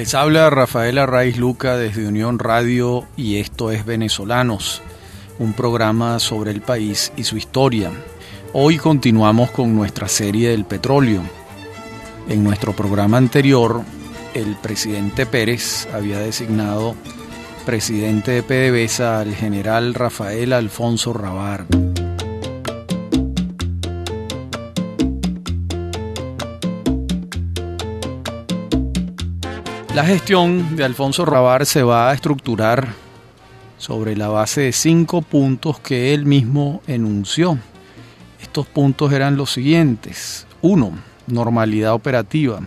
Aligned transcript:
Les 0.00 0.14
habla 0.14 0.48
Rafael 0.48 0.96
Arraiz 0.96 1.36
Luca 1.36 1.76
desde 1.76 2.08
Unión 2.08 2.38
Radio 2.38 3.06
y 3.18 3.36
esto 3.36 3.70
es 3.70 3.84
Venezolanos, 3.84 4.80
un 5.38 5.52
programa 5.52 6.18
sobre 6.20 6.52
el 6.52 6.62
país 6.62 7.12
y 7.18 7.24
su 7.24 7.36
historia. 7.36 7.90
Hoy 8.54 8.78
continuamos 8.78 9.50
con 9.50 9.76
nuestra 9.76 10.08
serie 10.08 10.52
del 10.52 10.64
petróleo. 10.64 11.20
En 12.30 12.42
nuestro 12.42 12.72
programa 12.72 13.18
anterior, 13.18 13.82
el 14.32 14.56
presidente 14.56 15.26
Pérez 15.26 15.86
había 15.92 16.18
designado 16.18 16.96
presidente 17.66 18.30
de 18.30 18.42
PDVSA 18.42 19.20
al 19.20 19.34
general 19.34 19.92
Rafael 19.92 20.54
Alfonso 20.54 21.12
Rabar. 21.12 21.66
La 29.94 30.04
gestión 30.04 30.76
de 30.76 30.84
Alfonso 30.84 31.24
Rabar 31.24 31.66
se 31.66 31.82
va 31.82 32.10
a 32.10 32.14
estructurar 32.14 32.94
sobre 33.76 34.14
la 34.14 34.28
base 34.28 34.60
de 34.60 34.72
cinco 34.72 35.20
puntos 35.20 35.80
que 35.80 36.14
él 36.14 36.26
mismo 36.26 36.80
enunció. 36.86 37.58
Estos 38.40 38.68
puntos 38.68 39.12
eran 39.12 39.36
los 39.36 39.50
siguientes. 39.50 40.46
1. 40.62 40.92
Normalidad 41.26 41.94
operativa. 41.94 42.60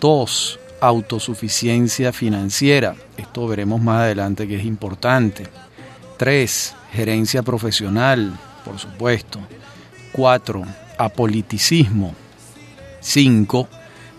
2 0.00 0.60
autosuficiencia 0.80 2.12
financiera. 2.12 2.94
Esto 3.16 3.48
veremos 3.48 3.80
más 3.80 4.02
adelante 4.02 4.46
que 4.46 4.56
es 4.56 4.64
importante. 4.64 5.48
3. 6.16 6.76
Gerencia 6.92 7.42
profesional, 7.42 8.38
por 8.64 8.78
supuesto. 8.78 9.40
4. 10.12 10.62
Apoliticismo. 10.96 12.14
5. 13.00 13.68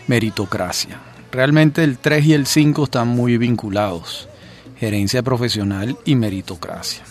Meritocracia. 0.07 1.12
Realmente 1.33 1.83
el 1.83 1.97
3 1.97 2.25
y 2.27 2.33
el 2.33 2.45
5 2.45 2.83
están 2.83 3.07
muy 3.07 3.39
vinculados. 3.39 4.29
Gerencia 4.77 5.23
profesional 5.23 5.97
y 6.05 6.15
meritocracia. 6.15 7.03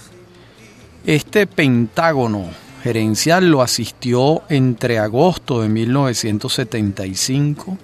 Este 1.04 1.48
pentágono 1.48 2.44
gerencial 2.84 3.50
lo 3.50 3.62
asistió 3.62 4.44
entre 4.48 5.00
agosto 5.00 5.60
de 5.60 5.68
1975 5.68 7.76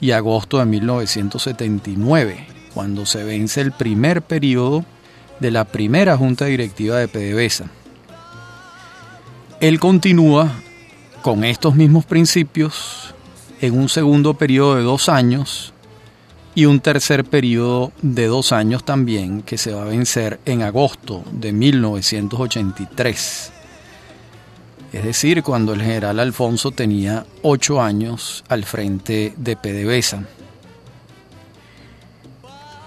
y 0.00 0.10
agosto 0.10 0.58
de 0.58 0.64
1979, 0.64 2.48
cuando 2.74 3.06
se 3.06 3.22
vence 3.22 3.60
el 3.60 3.70
primer 3.70 4.22
periodo 4.22 4.84
de 5.38 5.52
la 5.52 5.66
primera 5.66 6.16
junta 6.16 6.46
directiva 6.46 6.98
de 6.98 7.06
PDVSA. 7.06 7.66
Él 9.60 9.78
continúa 9.78 10.50
con 11.22 11.44
estos 11.44 11.76
mismos 11.76 12.04
principios 12.04 13.14
en 13.60 13.78
un 13.78 13.88
segundo 13.88 14.34
periodo 14.34 14.74
de 14.74 14.82
dos 14.82 15.08
años 15.08 15.74
y 16.56 16.64
un 16.64 16.80
tercer 16.80 17.24
periodo 17.24 17.92
de 18.02 18.26
dos 18.26 18.50
años 18.50 18.84
también 18.84 19.42
que 19.42 19.58
se 19.58 19.72
va 19.72 19.82
a 19.82 19.86
vencer 19.86 20.40
en 20.44 20.62
agosto 20.62 21.22
de 21.30 21.52
1983 21.52 23.52
es 24.96 25.04
decir, 25.04 25.42
cuando 25.42 25.74
el 25.74 25.82
general 25.82 26.18
Alfonso 26.20 26.70
tenía 26.70 27.26
ocho 27.42 27.82
años 27.82 28.44
al 28.48 28.64
frente 28.64 29.34
de 29.36 29.54
PDVSA. 29.54 30.24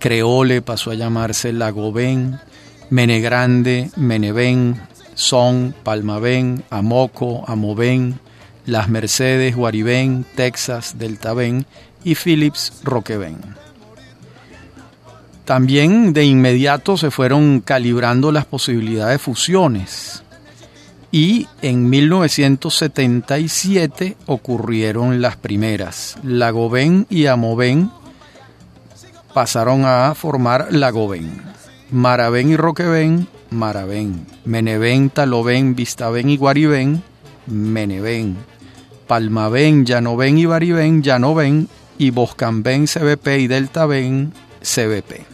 Creole 0.00 0.62
pasó 0.62 0.90
a 0.90 0.94
llamarse 0.94 1.52
Lagoven, 1.52 2.40
Menegrande, 2.88 3.90
Menevén, 3.96 4.80
Son, 5.14 5.74
Palmavén, 5.84 6.64
Amoco, 6.70 7.44
Amovén, 7.46 8.18
las 8.64 8.88
Mercedes, 8.88 9.54
Guaribén, 9.54 10.24
Texas, 10.34 10.94
Deltaven 10.98 11.66
y 12.02 12.14
Philips 12.14 12.80
Roqueven. 12.82 13.36
También 15.44 16.14
de 16.14 16.24
inmediato 16.24 16.96
se 16.96 17.10
fueron 17.10 17.60
calibrando 17.60 18.32
las 18.32 18.46
posibilidades 18.46 19.16
de 19.16 19.18
fusiones 19.18 20.22
y 21.12 21.46
en 21.60 21.90
1977 21.90 24.16
ocurrieron 24.26 25.20
las 25.20 25.36
primeras. 25.36 26.16
Lagoven 26.22 27.06
y 27.10 27.26
Amoven 27.26 27.90
pasaron 29.40 29.86
a 29.86 30.14
formar 30.14 30.68
Lagoven. 30.70 31.40
Maravén 31.90 32.50
y 32.50 32.56
Roqueven, 32.58 33.26
Maravén. 33.48 34.26
Menevén, 34.44 35.08
Taloven, 35.08 35.74
Vistaven 35.74 36.28
y 36.28 36.36
Guaribén, 36.36 37.02
Menevén. 37.46 38.36
Palmaven, 39.06 39.86
Llanoven 39.86 40.36
y 40.36 40.44
Baribén, 40.44 41.02
Llanoven 41.02 41.70
y 41.96 42.10
Boscambén 42.10 42.84
CBP 42.84 43.28
y 43.38 43.46
Deltaven 43.46 44.34
CBP. 44.60 45.24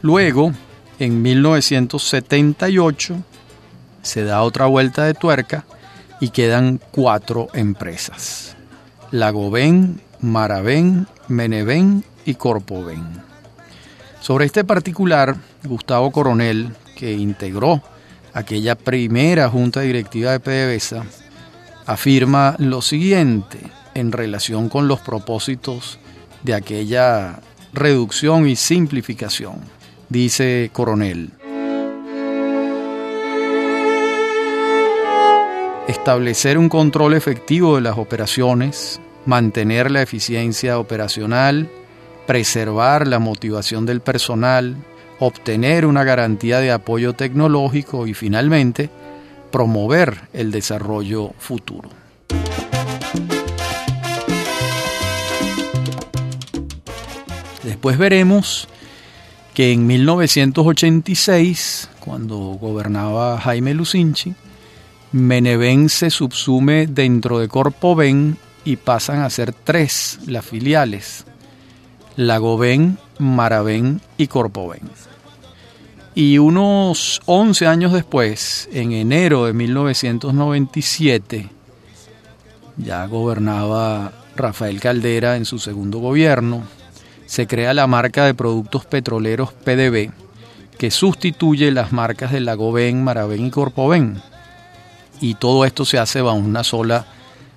Luego, 0.00 0.52
en 0.98 1.20
1978, 1.20 3.16
se 4.00 4.24
da 4.24 4.40
otra 4.40 4.64
vuelta 4.64 5.04
de 5.04 5.12
tuerca 5.12 5.66
y 6.22 6.30
quedan 6.30 6.80
cuatro 6.90 7.48
empresas. 7.52 8.56
Lagoven, 9.10 10.00
Maravén, 10.22 11.06
Menevén 11.28 12.02
y 12.26 12.34
Corpoven. 12.34 13.25
Sobre 14.26 14.46
este 14.46 14.64
particular, 14.64 15.36
Gustavo 15.62 16.10
Coronel, 16.10 16.74
que 16.96 17.12
integró 17.12 17.80
aquella 18.34 18.74
primera 18.74 19.48
junta 19.48 19.82
directiva 19.82 20.32
de 20.32 20.40
PDVSA, 20.40 21.04
afirma 21.86 22.56
lo 22.58 22.82
siguiente 22.82 23.60
en 23.94 24.10
relación 24.10 24.68
con 24.68 24.88
los 24.88 24.98
propósitos 24.98 26.00
de 26.42 26.54
aquella 26.54 27.38
reducción 27.72 28.48
y 28.48 28.56
simplificación. 28.56 29.60
Dice 30.08 30.70
Coronel. 30.72 31.30
Establecer 35.86 36.58
un 36.58 36.68
control 36.68 37.14
efectivo 37.14 37.76
de 37.76 37.82
las 37.82 37.96
operaciones, 37.96 39.00
mantener 39.24 39.92
la 39.92 40.02
eficiencia 40.02 40.80
operacional, 40.80 41.70
preservar 42.26 43.06
la 43.06 43.18
motivación 43.18 43.86
del 43.86 44.00
personal, 44.00 44.76
obtener 45.18 45.86
una 45.86 46.04
garantía 46.04 46.60
de 46.60 46.72
apoyo 46.72 47.14
tecnológico 47.14 48.06
y 48.06 48.14
finalmente 48.14 48.90
promover 49.50 50.28
el 50.32 50.50
desarrollo 50.50 51.32
futuro. 51.38 51.90
Después 57.62 57.98
veremos 57.98 58.68
que 59.54 59.72
en 59.72 59.86
1986, 59.86 61.90
cuando 61.98 62.36
gobernaba 62.60 63.40
Jaime 63.40 63.74
Lucinchi, 63.74 64.34
Meneven 65.12 65.88
se 65.88 66.10
subsume 66.10 66.86
dentro 66.86 67.38
de 67.38 67.48
Corpoven 67.48 68.36
y 68.64 68.76
pasan 68.76 69.22
a 69.22 69.30
ser 69.30 69.52
tres 69.52 70.18
las 70.26 70.44
filiales, 70.44 71.24
Lagoven, 72.16 72.98
Maraven 73.18 74.00
y 74.16 74.26
Corpoven. 74.26 74.80
Y 76.14 76.38
unos 76.38 77.20
11 77.26 77.66
años 77.66 77.92
después, 77.92 78.70
en 78.72 78.92
enero 78.92 79.44
de 79.44 79.52
1997, 79.52 81.50
ya 82.78 83.04
gobernaba 83.06 84.12
Rafael 84.34 84.80
Caldera 84.80 85.36
en 85.36 85.44
su 85.44 85.58
segundo 85.58 85.98
gobierno, 85.98 86.62
se 87.26 87.46
crea 87.46 87.74
la 87.74 87.86
marca 87.86 88.24
de 88.24 88.32
productos 88.32 88.86
petroleros 88.86 89.52
PDB, 89.52 90.10
que 90.78 90.90
sustituye 90.90 91.70
las 91.70 91.92
marcas 91.92 92.32
de 92.32 92.40
Lagoven, 92.40 93.04
Maraven 93.04 93.44
y 93.44 93.50
Corpoven. 93.50 94.22
Y 95.20 95.34
todo 95.34 95.66
esto 95.66 95.84
se 95.84 95.98
hace 95.98 96.22
bajo 96.22 96.38
una 96.38 96.64
sola 96.64 97.04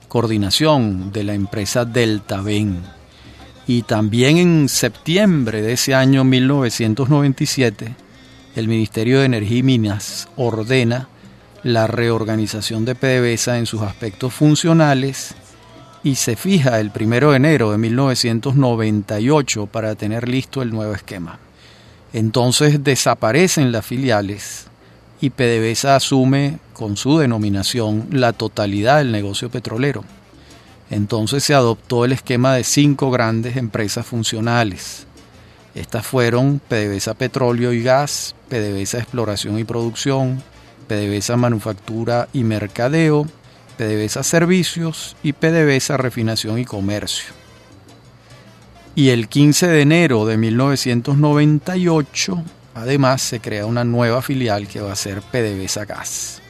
coordinación 0.10 1.14
de 1.14 1.24
la 1.24 1.34
empresa 1.34 1.86
Deltaven. 1.86 2.99
Y 3.70 3.84
también 3.84 4.38
en 4.38 4.68
septiembre 4.68 5.62
de 5.62 5.74
ese 5.74 5.94
año 5.94 6.24
1997, 6.24 7.94
el 8.56 8.68
Ministerio 8.68 9.20
de 9.20 9.26
Energía 9.26 9.60
y 9.60 9.62
Minas 9.62 10.28
ordena 10.38 11.08
la 11.62 11.86
reorganización 11.86 12.84
de 12.84 12.96
PDVSA 12.96 13.60
en 13.60 13.68
sus 13.68 13.84
aspectos 13.84 14.34
funcionales 14.34 15.36
y 16.04 16.16
se 16.16 16.36
fija 16.36 16.80
el 16.80 16.90
primero 16.90 17.30
de 17.30 17.38
enero 17.38 17.72
de 17.72 17.78
1998 17.78 19.68
para 19.68 19.94
tener 19.94 20.28
listo 20.28 20.64
el 20.64 20.72
nuevo 20.72 20.96
esquema. 20.96 21.38
Entonces 22.12 22.84
desaparecen 22.84 23.72
las 23.72 23.86
filiales 23.86 24.66
y 25.22 25.30
PDVSA 25.30 25.98
asume 25.98 26.58
con 26.74 26.98
su 26.98 27.20
denominación 27.20 28.08
la 28.10 28.34
totalidad 28.34 28.98
del 28.98 29.12
negocio 29.12 29.52
petrolero. 29.52 30.04
Entonces 30.90 31.44
se 31.44 31.54
adoptó 31.54 32.06
el 32.06 32.14
esquema 32.14 32.56
de 32.56 32.64
cinco 32.64 33.12
grandes 33.12 33.58
empresas 33.58 34.06
funcionales. 34.06 35.06
Estas 35.76 36.06
fueron 36.06 36.60
PDVSA 36.68 37.14
Petróleo 37.14 37.74
y 37.74 37.84
Gas, 37.84 38.36
PDVSA 38.50 39.00
Exploración 39.00 39.60
y 39.60 39.64
Producción, 39.64 40.42
PDVSA 40.88 41.38
Manufactura 41.38 42.28
y 42.34 42.44
Mercadeo, 42.44 43.28
PDVSA 43.78 44.24
Servicios 44.24 45.16
y 45.22 45.34
PDVSA 45.34 45.98
Refinación 45.98 46.58
y 46.58 46.66
Comercio. 46.66 47.34
Y 48.96 49.10
el 49.10 49.30
15 49.30 49.68
de 49.68 49.82
enero 49.82 50.26
de 50.26 50.38
1998, 50.38 52.44
además, 52.74 53.22
se 53.22 53.40
crea 53.40 53.68
una 53.68 53.84
nueva 53.84 54.22
filial 54.22 54.68
que 54.68 54.82
va 54.82 54.92
a 54.92 54.98
ser 54.98 55.22
PDVSA 55.22 55.86
Gas, 55.86 56.42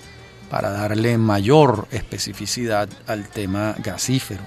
para 0.50 0.72
darle 0.72 1.18
mayor 1.18 1.88
especificidad 1.92 2.90
al 3.07 3.28
tema 3.30 3.75
gasífero. 3.84 4.44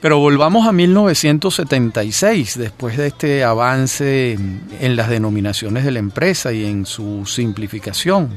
Pero 0.00 0.18
volvamos 0.18 0.66
a 0.66 0.72
1976, 0.72 2.58
después 2.58 2.98
de 2.98 3.06
este 3.06 3.42
avance 3.42 4.32
en 4.32 4.96
las 4.96 5.08
denominaciones 5.08 5.84
de 5.84 5.92
la 5.92 5.98
empresa 5.98 6.52
y 6.52 6.66
en 6.66 6.84
su 6.84 7.24
simplificación. 7.24 8.28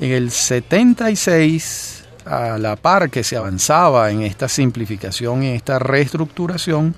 En 0.00 0.10
el 0.10 0.32
76, 0.32 2.04
a 2.24 2.58
la 2.58 2.74
par 2.74 3.10
que 3.10 3.22
se 3.22 3.36
avanzaba 3.36 4.10
en 4.10 4.22
esta 4.22 4.48
simplificación 4.48 5.44
y 5.44 5.50
esta 5.50 5.78
reestructuración, 5.78 6.96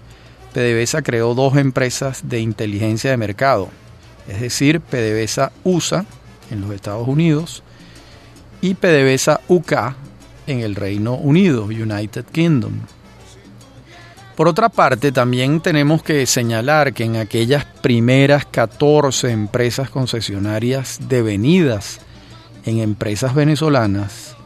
PDVSA 0.55 1.03
creó 1.03 1.35
dos 1.35 1.57
empresas 1.59 2.27
de 2.27 2.41
inteligencia 2.41 3.11
de 3.11 3.19
mercado, 3.19 3.69
es 4.29 4.41
decir, 4.41 4.81
PDVSA 4.81 5.53
USA 5.63 6.07
en 6.51 6.63
los 6.63 6.71
Estados 6.71 7.07
Unidos 7.07 7.63
y 8.61 8.75
PDVSA 8.75 9.41
UK 9.49 9.73
en 10.47 10.61
el 10.61 10.75
Reino 10.75 11.15
Unido, 11.15 11.65
United 11.65 12.25
Kingdom. 12.33 12.73
Por 14.37 14.47
otra 14.47 14.69
parte, 14.69 15.11
también 15.11 15.61
tenemos 15.61 16.03
que 16.03 16.25
señalar 16.27 16.93
que 16.93 17.05
en 17.05 17.17
aquellas 17.17 17.65
primeras 17.65 18.47
14 18.47 19.31
empresas 19.31 19.91
concesionarias 19.91 21.01
devenidas 21.09 22.01
en 22.65 22.79
empresas 22.79 23.35
venezolanas, 23.35 24.37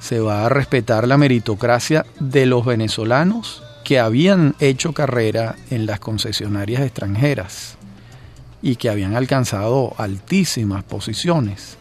se 0.00 0.20
va 0.20 0.44
a 0.46 0.48
respetar 0.48 1.08
la 1.08 1.16
meritocracia 1.16 2.06
de 2.20 2.46
los 2.46 2.64
venezolanos 2.64 3.62
que 3.84 3.98
habían 3.98 4.54
hecho 4.60 4.92
carrera 4.92 5.56
en 5.70 5.86
las 5.86 6.00
concesionarias 6.00 6.82
extranjeras 6.82 7.76
y 8.62 8.76
que 8.76 8.88
habían 8.88 9.14
alcanzado 9.14 9.94
altísimas 9.98 10.84
posiciones. 10.84 11.76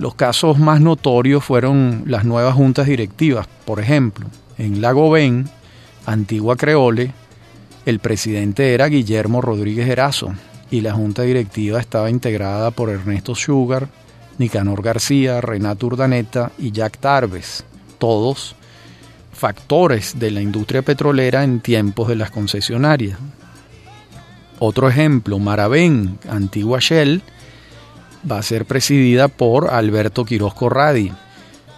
Los 0.00 0.14
casos 0.14 0.58
más 0.58 0.80
notorios 0.80 1.44
fueron 1.44 2.04
las 2.06 2.24
nuevas 2.24 2.54
juntas 2.54 2.86
directivas, 2.86 3.46
por 3.66 3.80
ejemplo, 3.80 4.26
en 4.56 4.80
Lago 4.80 5.10
Ben, 5.10 5.46
antigua 6.06 6.56
Creole, 6.56 7.12
el 7.84 7.98
presidente 7.98 8.72
era 8.72 8.86
Guillermo 8.86 9.42
Rodríguez 9.42 9.86
Erazo 9.86 10.32
y 10.70 10.80
la 10.80 10.94
junta 10.94 11.20
directiva 11.20 11.80
estaba 11.80 12.08
integrada 12.08 12.70
por 12.70 12.88
Ernesto 12.88 13.34
Sugar, 13.34 13.88
Nicanor 14.38 14.80
García, 14.80 15.42
Renato 15.42 15.88
Urdaneta 15.88 16.50
y 16.56 16.70
Jack 16.70 16.96
Tarbes, 16.96 17.66
todos 17.98 18.56
factores 19.34 20.18
de 20.18 20.30
la 20.30 20.40
industria 20.40 20.80
petrolera 20.80 21.44
en 21.44 21.60
tiempos 21.60 22.08
de 22.08 22.16
las 22.16 22.30
concesionarias. 22.30 23.18
Otro 24.60 24.88
ejemplo, 24.88 25.38
Maravén, 25.38 26.18
antigua 26.26 26.78
Shell, 26.80 27.22
va 28.28 28.38
a 28.38 28.42
ser 28.42 28.64
presidida 28.66 29.28
por 29.28 29.70
Alberto 29.70 30.24
Quiroz 30.24 30.54
Corradi 30.54 31.12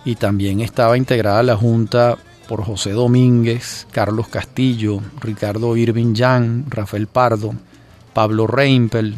y 0.04 0.16
también 0.16 0.60
estaba 0.60 0.96
integrada 0.96 1.42
la 1.42 1.56
Junta 1.56 2.16
por 2.48 2.64
José 2.64 2.90
Domínguez, 2.90 3.86
Carlos 3.92 4.28
Castillo, 4.28 5.00
Ricardo 5.20 5.76
Irving 5.76 6.14
Yang, 6.14 6.64
Rafael 6.68 7.06
Pardo, 7.06 7.54
Pablo 8.12 8.46
Reimpel, 8.46 9.14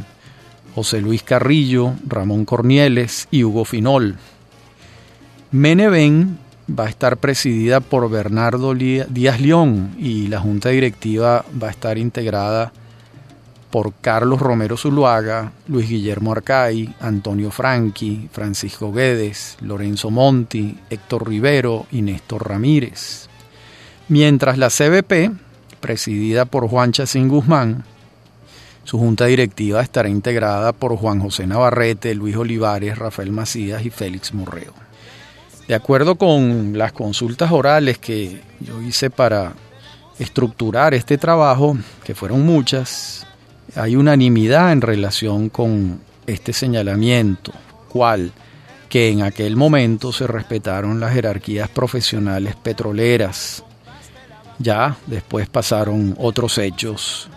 José 0.74 1.00
Luis 1.00 1.22
Carrillo, 1.22 1.94
Ramón 2.06 2.44
Cornieles 2.44 3.28
y 3.30 3.44
Hugo 3.44 3.64
Finol. 3.64 4.16
Meneven 5.50 6.38
va 6.68 6.86
a 6.86 6.88
estar 6.88 7.16
presidida 7.18 7.80
por 7.80 8.10
Bernardo 8.10 8.74
Díaz 8.74 9.40
León 9.40 9.94
y 9.98 10.28
la 10.28 10.40
junta 10.40 10.70
directiva 10.70 11.44
va 11.62 11.68
a 11.68 11.70
estar 11.70 11.98
integrada 11.98 12.72
por 13.74 13.92
Carlos 13.94 14.40
Romero 14.40 14.76
Zuluaga, 14.76 15.50
Luis 15.66 15.88
Guillermo 15.88 16.30
Arcay, 16.30 16.94
Antonio 17.00 17.50
Franqui, 17.50 18.28
Francisco 18.30 18.92
Guedes, 18.92 19.56
Lorenzo 19.62 20.12
Monti, 20.12 20.78
Héctor 20.88 21.28
Rivero 21.28 21.84
y 21.90 22.02
Néstor 22.02 22.48
Ramírez. 22.48 23.28
Mientras 24.06 24.58
la 24.58 24.70
CBP, 24.70 25.32
presidida 25.80 26.44
por 26.44 26.68
Juan 26.68 26.92
Chacín 26.92 27.26
Guzmán, 27.26 27.82
su 28.84 28.96
junta 28.96 29.26
directiva 29.26 29.82
estará 29.82 30.08
integrada 30.08 30.72
por 30.72 30.96
Juan 30.96 31.18
José 31.18 31.44
Navarrete, 31.48 32.14
Luis 32.14 32.36
Olivares, 32.36 32.96
Rafael 32.96 33.32
Macías 33.32 33.84
y 33.84 33.90
Félix 33.90 34.32
Morreo. 34.32 34.72
De 35.66 35.74
acuerdo 35.74 36.14
con 36.14 36.78
las 36.78 36.92
consultas 36.92 37.50
orales 37.50 37.98
que 37.98 38.40
yo 38.60 38.80
hice 38.80 39.10
para 39.10 39.54
estructurar 40.20 40.94
este 40.94 41.18
trabajo, 41.18 41.76
que 42.04 42.14
fueron 42.14 42.46
muchas, 42.46 43.26
hay 43.76 43.96
unanimidad 43.96 44.72
en 44.72 44.80
relación 44.80 45.48
con 45.48 46.00
este 46.26 46.52
señalamiento, 46.52 47.52
cual 47.88 48.32
que 48.88 49.10
en 49.10 49.22
aquel 49.22 49.56
momento 49.56 50.12
se 50.12 50.26
respetaron 50.26 51.00
las 51.00 51.12
jerarquías 51.12 51.68
profesionales 51.68 52.54
petroleras. 52.56 53.64
Ya 54.58 54.96
después 55.06 55.48
pasaron 55.48 56.14
otros 56.18 56.58
hechos 56.58 57.28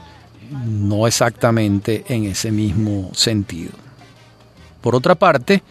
no 0.52 1.08
exactamente 1.08 2.06
en 2.08 2.26
ese 2.26 2.52
mismo 2.52 3.10
sentido. 3.14 3.72
Por 4.82 4.96
otra 4.96 5.16
parte, 5.16 5.64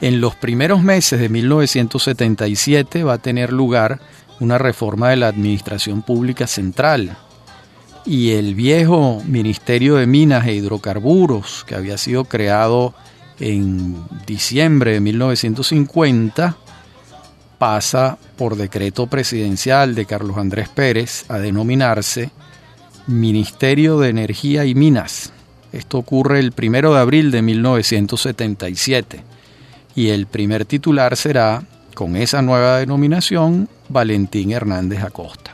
en 0.00 0.20
los 0.20 0.34
primeros 0.34 0.82
meses 0.82 1.20
de 1.20 1.28
1977 1.28 3.04
va 3.04 3.14
a 3.14 3.18
tener 3.18 3.52
lugar 3.52 4.00
una 4.40 4.58
reforma 4.58 5.10
de 5.10 5.16
la 5.16 5.28
Administración 5.28 6.02
Pública 6.02 6.46
Central 6.46 7.16
y 8.08 8.30
el 8.30 8.54
viejo 8.54 9.22
Ministerio 9.26 9.96
de 9.96 10.06
Minas 10.06 10.46
e 10.46 10.54
Hidrocarburos, 10.54 11.64
que 11.64 11.74
había 11.74 11.98
sido 11.98 12.24
creado 12.24 12.94
en 13.38 13.96
diciembre 14.26 14.92
de 14.94 15.00
1950, 15.00 16.56
pasa 17.58 18.16
por 18.38 18.56
decreto 18.56 19.08
presidencial 19.08 19.94
de 19.94 20.06
Carlos 20.06 20.38
Andrés 20.38 20.70
Pérez 20.70 21.26
a 21.28 21.36
denominarse 21.36 22.30
Ministerio 23.06 23.98
de 23.98 24.08
Energía 24.08 24.64
y 24.64 24.74
Minas. 24.74 25.30
Esto 25.70 25.98
ocurre 25.98 26.40
el 26.40 26.52
primero 26.52 26.94
de 26.94 27.00
abril 27.00 27.30
de 27.30 27.42
1977. 27.42 29.22
y 29.94 30.08
el 30.10 30.26
primer 30.26 30.64
titular 30.64 31.14
será, 31.16 31.62
con 31.94 32.16
esa 32.16 32.40
nueva 32.40 32.78
denominación, 32.78 33.68
Valentín 33.90 34.52
Hernández 34.52 35.02
Acosta. 35.02 35.47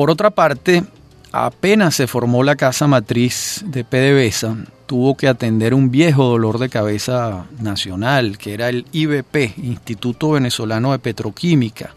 Por 0.00 0.10
otra 0.10 0.30
parte, 0.30 0.82
apenas 1.30 1.94
se 1.94 2.06
formó 2.06 2.42
la 2.42 2.56
casa 2.56 2.86
matriz 2.86 3.62
de 3.66 3.84
PDVSA, 3.84 4.56
tuvo 4.86 5.14
que 5.14 5.28
atender 5.28 5.74
un 5.74 5.90
viejo 5.90 6.24
dolor 6.24 6.58
de 6.58 6.70
cabeza 6.70 7.44
nacional, 7.60 8.38
que 8.38 8.54
era 8.54 8.70
el 8.70 8.86
IBP, 8.92 9.58
Instituto 9.58 10.30
Venezolano 10.30 10.92
de 10.92 11.00
Petroquímica, 11.00 11.90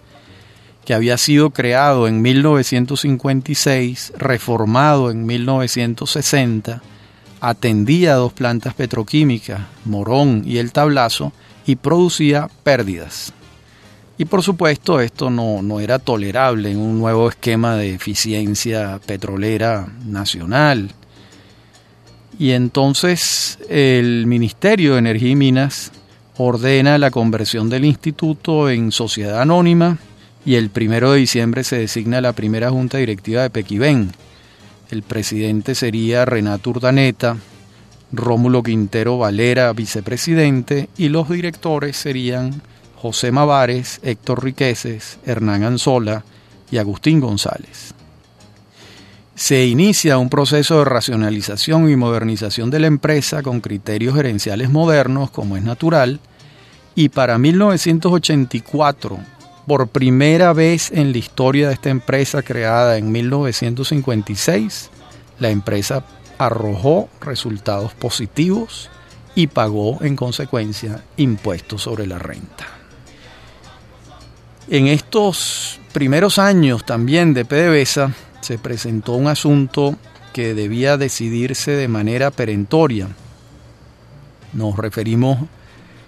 que 0.84 0.94
había 0.94 1.18
sido 1.18 1.52
creado 1.52 2.10
en 2.10 2.22
1956, 2.22 4.12
reformado 4.18 5.10
en 5.10 5.26
1960, 5.26 6.82
atendía 7.40 8.16
dos 8.16 8.34
plantas 8.34 8.74
petroquímicas, 8.74 9.62
Morón 9.86 10.44
y 10.46 10.58
El 10.58 10.74
Tablazo, 10.74 11.32
y 11.66 11.78
producía 11.78 12.50
pérdidas. 12.64 13.32
Y 14.18 14.26
por 14.26 14.44
supuesto 14.44 15.00
esto 15.02 15.30
no, 15.30 15.62
no, 15.62 15.80
era 15.80 15.98
tolerable 16.00 16.72
en 16.72 16.78
un 16.78 17.00
nuevo 17.00 17.30
esquema 17.30 17.76
de 17.76 17.96
eficiencia 17.96 19.00
petrolera 19.06 19.88
nacional. 20.06 20.92
Y 22.38 22.52
entonces 22.52 23.58
el 23.70 24.28
Ministerio 24.28 24.94
de 24.94 25.00
Energía 25.00 25.32
y 25.32 25.36
Minas 25.36 25.92
ordena 26.38 26.98
la 26.98 27.12
conversión 27.12 27.70
del 27.70 27.86
instituto 27.86 28.70
en 28.70 28.92
sociedad 28.92 29.42
anónima 29.42 29.98
y 30.46 30.56
el 30.56 30.70
primero 30.70 31.12
de 31.12 31.20
diciembre 31.20 31.64
se 31.64 31.78
designa 31.78 32.22
la 32.22 32.34
primera 32.34 32.70
junta 32.70 32.98
directiva 32.98 33.44
de 33.44 33.50
Pequibén. 33.50 34.12
El 34.92 35.04
presidente 35.04 35.74
sería 35.74 36.26
Renato 36.26 36.72
Urdaneta, 36.72 37.38
Rómulo 38.12 38.62
Quintero 38.62 39.18
Valera, 39.18 39.72
vicepresidente, 39.74 40.90
y 40.98 41.10
los 41.10 41.30
directores 41.30 41.98
serían 41.98 42.62
José 43.04 43.34
Mavares, 43.34 44.00
Héctor 44.02 44.46
Riqueses, 44.46 45.20
Hernán 45.26 45.66
Anzola 45.66 46.24
y 46.72 46.78
Agustín 46.78 47.20
González. 47.20 47.94
Se 49.36 49.66
inicia 49.66 50.18
un 50.18 50.30
proceso 50.30 50.80
de 50.80 50.86
racionalización 50.86 51.90
y 51.90 51.98
modernización 51.98 52.70
de 52.70 52.80
la 52.80 52.88
empresa 52.88 53.44
con 53.44 53.60
criterios 53.60 54.16
gerenciales 54.16 54.70
modernos, 54.70 55.32
como 55.32 55.58
es 55.58 55.64
natural, 55.64 56.22
y 56.96 57.10
para 57.10 57.38
1984, 57.38 59.20
por 59.68 59.90
primera 59.90 60.54
vez 60.54 60.90
en 60.90 61.12
la 61.12 61.18
historia 61.18 61.68
de 61.68 61.74
esta 61.74 61.90
empresa 61.90 62.42
creada 62.42 62.98
en 62.98 63.12
1956, 63.12 64.92
la 65.40 65.50
empresa 65.50 66.06
arrojó 66.38 67.10
resultados 67.20 67.94
positivos 67.96 68.90
y 69.36 69.48
pagó 69.48 70.02
en 70.04 70.16
consecuencia 70.16 71.04
impuestos 71.18 71.82
sobre 71.82 72.08
la 72.08 72.18
renta. 72.18 72.83
En 74.70 74.88
estos 74.88 75.82
primeros 75.92 76.40
años 76.40 76.86
también 76.86 77.34
de 77.34 77.44
PDVSA 77.44 78.14
se 78.40 78.58
presentó 78.58 79.12
un 79.14 79.28
asunto 79.28 79.98
que 80.32 80.54
debía 80.54 80.96
decidirse 80.96 81.72
de 81.72 81.90
manera 81.90 82.32
perentoria. 82.32 83.10
Nos 84.54 84.78
referimos 84.78 85.40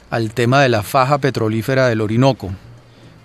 al 0.10 0.34
tema 0.34 0.62
de 0.62 0.70
la 0.70 0.84
faja 0.84 1.18
petrolífera 1.18 1.90
del 1.90 2.00
Orinoco. 2.00 2.52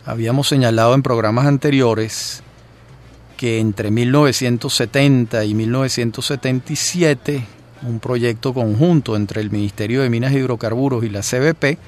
Habíamos 0.04 0.49
señalado 0.49 0.94
en 0.94 1.02
programas 1.02 1.46
anteriores 1.46 2.42
que 3.37 3.60
entre 3.60 3.92
1970 3.92 5.44
y 5.44 5.54
1977 5.54 7.46
un 7.82 8.00
proyecto 8.00 8.52
conjunto 8.52 9.14
entre 9.14 9.40
el 9.40 9.50
Ministerio 9.50 10.02
de 10.02 10.10
Minas 10.10 10.32
y 10.32 10.38
Hidrocarburos 10.38 11.04
y 11.04 11.08
la 11.08 11.20
CBP 11.20 11.78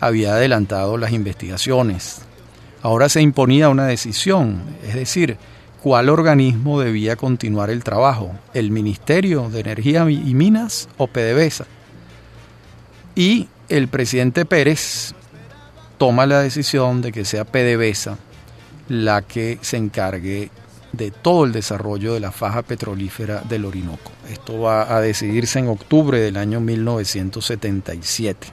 había 0.00 0.34
adelantado 0.34 0.98
las 0.98 1.12
investigaciones. 1.12 2.22
Ahora 2.82 3.08
se 3.08 3.22
imponía 3.22 3.68
una 3.68 3.86
decisión, 3.86 4.60
es 4.84 4.94
decir, 4.94 5.36
cuál 5.82 6.08
organismo 6.08 6.80
debía 6.80 7.16
continuar 7.16 7.70
el 7.70 7.84
trabajo, 7.84 8.32
el 8.54 8.70
Ministerio 8.70 9.48
de 9.50 9.60
Energía 9.60 10.08
y 10.10 10.34
Minas 10.34 10.88
o 10.98 11.06
PDVSA. 11.06 11.66
Y 13.14 13.48
el 13.68 13.88
presidente 13.88 14.44
Pérez 14.44 15.14
toma 15.98 16.26
la 16.26 16.40
decisión 16.40 17.02
de 17.02 17.12
que 17.12 17.24
sea 17.24 17.44
PDVSA 17.44 18.18
la 18.88 19.22
que 19.22 19.58
se 19.62 19.76
encargue 19.76 20.50
de 20.92 21.10
todo 21.10 21.44
el 21.44 21.52
desarrollo 21.52 22.14
de 22.14 22.20
la 22.20 22.32
faja 22.32 22.62
petrolífera 22.62 23.40
del 23.48 23.64
Orinoco. 23.64 24.12
Esto 24.28 24.60
va 24.60 24.94
a 24.94 25.00
decidirse 25.00 25.58
en 25.58 25.68
octubre 25.68 26.20
del 26.20 26.36
año 26.36 26.60
1977. 26.60 28.48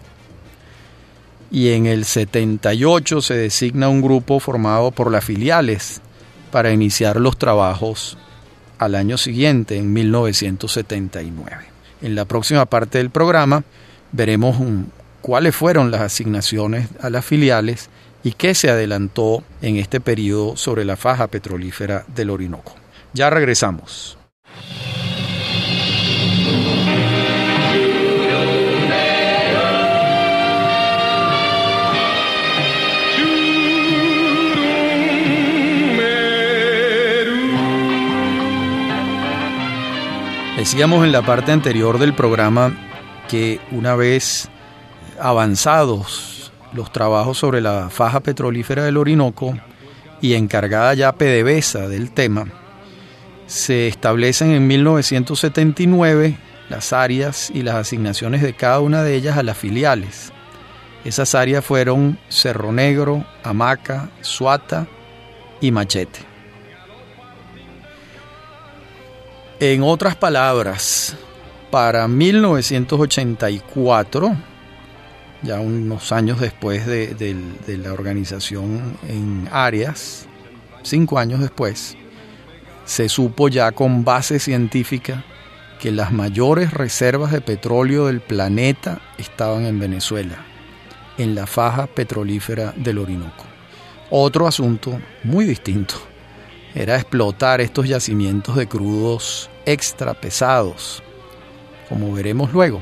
Y 1.51 1.70
en 1.70 1.86
el 1.86 2.06
78 2.06 3.22
se 3.22 3.34
designa 3.36 3.89
un 3.89 4.01
grupo 4.01 4.39
formado 4.39 4.91
por 4.91 5.12
las 5.12 5.25
filiales 5.25 6.01
para 6.51 6.72
iniciar 6.72 7.20
los 7.20 7.38
trabajos 7.38 8.18
al 8.77 8.96
año 8.96 9.18
siguiente, 9.18 9.77
en 9.77 9.91
1979. 9.91 11.65
En 12.01 12.15
la 12.15 12.25
próxima 12.25 12.65
parte 12.65 12.98
del 12.98 13.10
programa 13.10 13.63
veremos 14.12 14.58
cuáles 15.22 15.56
fueron 15.56 15.91
las 15.91 16.01
asignaciones 16.01 16.88
a 17.01 17.10
las 17.10 17.25
filiales 17.25 17.89
y 18.24 18.34
qué 18.34 18.56
se 18.56 18.70
adelantó 18.70 19.44
en 19.62 19.77
este 19.77 20.00
periodo 20.00 20.56
sobre 20.56 20.86
la 20.86 20.96
faja 20.96 21.27
petrolífera 21.27 22.06
del 22.08 22.29
Orinoco. 22.29 22.74
Ya 23.13 23.29
regresamos. 23.29 24.18
Decíamos 40.59 41.05
en 41.05 41.13
la 41.13 41.21
parte 41.21 41.53
anterior 41.53 41.99
del 41.99 42.13
programa 42.13 42.77
que 43.29 43.61
una 43.71 43.95
vez 43.95 44.49
avanzados 45.17 46.51
los 46.73 46.91
trabajos 46.91 47.37
sobre 47.37 47.61
la 47.61 47.89
faja 47.89 48.19
petrolífera 48.19 48.83
del 48.83 48.97
Orinoco 48.97 49.57
y 50.19 50.33
encargada 50.33 50.93
ya 50.95 51.13
PDVSA 51.13 51.87
del 51.87 52.11
tema, 52.11 52.47
se 53.47 53.87
establecen 53.87 54.51
en 54.51 54.67
1979 54.67 56.37
las 56.67 56.91
áreas 56.91 57.49
y 57.53 57.61
las 57.61 57.75
asignaciones 57.75 58.41
de 58.41 58.53
cada 58.53 58.81
una 58.81 59.01
de 59.01 59.15
ellas 59.15 59.37
a 59.37 59.43
las 59.43 59.57
filiales. 59.57 60.33
Esas 61.05 61.35
áreas 61.35 61.63
fueron 61.63 62.19
Cerro 62.27 62.73
Negro, 62.73 63.25
Hamaca, 63.43 64.09
Suata 64.19 64.87
y 65.61 65.71
Machete. 65.71 66.28
En 69.61 69.83
otras 69.83 70.15
palabras, 70.15 71.17
para 71.69 72.07
1984, 72.07 74.37
ya 75.41 75.59
unos 75.59 76.13
años 76.13 76.39
después 76.39 76.85
de, 76.85 77.35
la 77.67 77.91
organización 77.91 78.97
en 79.09 79.49
áreas, 79.51 80.27
cinco 80.81 81.19
años 81.19 81.41
después, 81.41 81.97
se 82.85 83.09
supo 83.09 83.49
ya 83.49 83.73
con 83.73 84.05
base 84.05 84.39
científica 84.39 85.25
que 85.81 85.91
las 85.91 86.13
mayores 86.13 86.71
reservas 86.71 87.33
de 87.33 87.41
petróleo 87.41 88.05
del 88.05 88.21
planeta 88.21 89.01
estaban 89.17 89.65
en 89.65 89.77
Venezuela, 89.77 90.37
en 91.17 91.35
la 91.35 91.45
faja 91.45 91.87
petrolífera 91.87 92.73
del 92.77 92.99
Orinoco. 92.99 93.43
Otro 94.09 94.47
asunto 94.47 95.01
muy 95.25 95.43
distinto 95.43 96.08
era 96.75 96.95
explotar 96.95 97.61
estos 97.61 97.88
yacimientos 97.88 98.55
de 98.55 98.67
crudos 98.67 99.49
extra 99.65 100.13
pesados, 100.13 101.03
como 101.88 102.13
veremos 102.13 102.53
luego. 102.53 102.81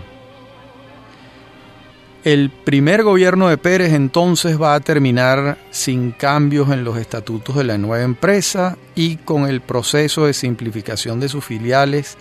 El 2.23 2.49
primer 2.49 3.03
gobierno 3.03 3.47
de 3.47 3.57
Pérez 3.57 3.93
entonces 3.93 4.61
va 4.61 4.75
a 4.75 4.81
terminar 4.81 5.57
sin 5.71 6.11
cambios 6.11 6.69
en 6.71 6.83
los 6.83 6.97
estatutos 6.97 7.55
de 7.55 7.63
la 7.63 7.77
nueva 7.77 8.03
empresa 8.03 8.77
y 8.95 9.15
con 9.15 9.47
el 9.47 9.61
proceso 9.61 10.25
de 10.25 10.33
simplificación 10.33 11.21
de 11.21 11.29
sus 11.29 11.45
filiales 11.45 12.17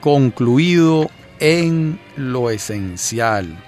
concluido 0.00 1.10
en 1.40 1.98
lo 2.16 2.50
esencial. 2.50 3.58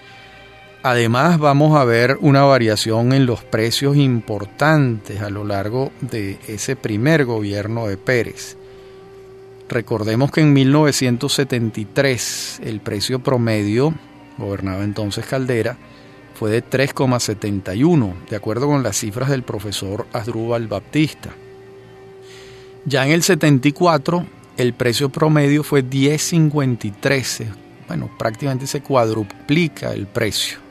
Además 0.87 1.39
vamos 1.39 1.79
a 1.79 1.87
ver 1.87 2.19
una 2.21 2.43
variación 2.43 3.15
en 3.15 3.25
los 3.25 3.43
precios 3.43 3.97
importantes 3.97 5.23
a 5.23 5.31
lo 5.31 5.43
largo 5.43 5.91
de 6.03 6.39
ese 6.47 6.77
primer 6.77 7.25
gobierno 7.25 7.87
de 7.87 7.97
Pérez. 7.97 8.59
Recordemos 9.67 10.31
que 10.31 10.43
en 10.43 10.53
1973 10.53 12.61
el 12.65 12.83
precio 12.83 13.21
promedio 13.21 13.95
gobernaba 14.37 14.85
entonces 14.85 15.25
Caldera, 15.25 15.79
fue 16.35 16.51
de 16.51 16.63
3,71, 16.63 18.13
de 18.29 18.37
acuerdo 18.37 18.67
con 18.67 18.83
las 18.83 18.99
cifras 18.99 19.31
del 19.31 19.43
profesor 19.43 20.07
Asdrúbal 20.13 20.69
Baptista. 20.69 21.31
Ya 22.85 23.07
en 23.07 23.13
el 23.13 23.23
74, 23.23 24.27
el 24.59 24.75
precio 24.75 25.09
promedio 25.09 25.65
fue 25.65 25.83
10,53, 25.83 27.47
bueno, 27.89 28.11
prácticamente 28.19 28.67
se 28.67 28.83
cuadruplica 28.83 29.95
el 29.95 30.07
precio. 30.07 30.64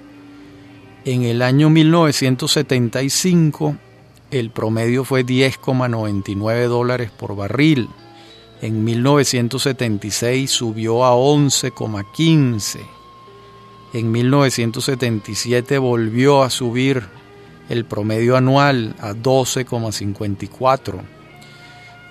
En 1.05 1.24
el 1.24 1.41
año 1.41 1.69
1975 1.69 3.75
el 4.31 4.51
promedio 4.51 5.03
fue 5.03 5.25
10,99 5.25 6.67
dólares 6.67 7.12
por 7.12 7.36
barril. 7.36 7.89
En 8.62 8.86
1976 8.86 10.50
subió 10.50 11.03
a 11.03 11.13
11,15. 11.13 12.79
En 13.93 14.12
1977 14.12 15.77
volvió 15.77 16.41
a 16.41 16.50
subir 16.50 17.03
el 17.67 17.83
promedio 17.83 18.38
anual 18.38 18.95
a 19.00 19.12
12,54 19.12 21.01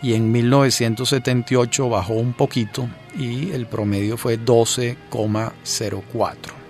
y 0.03 0.13
en 0.15 0.31
1978 0.31 1.89
bajó 1.89 2.13
un 2.13 2.35
poquito 2.35 2.91
y 3.19 3.53
el 3.53 3.67
promedio 3.67 4.19
fue 4.19 4.39
12,04. 4.39 6.62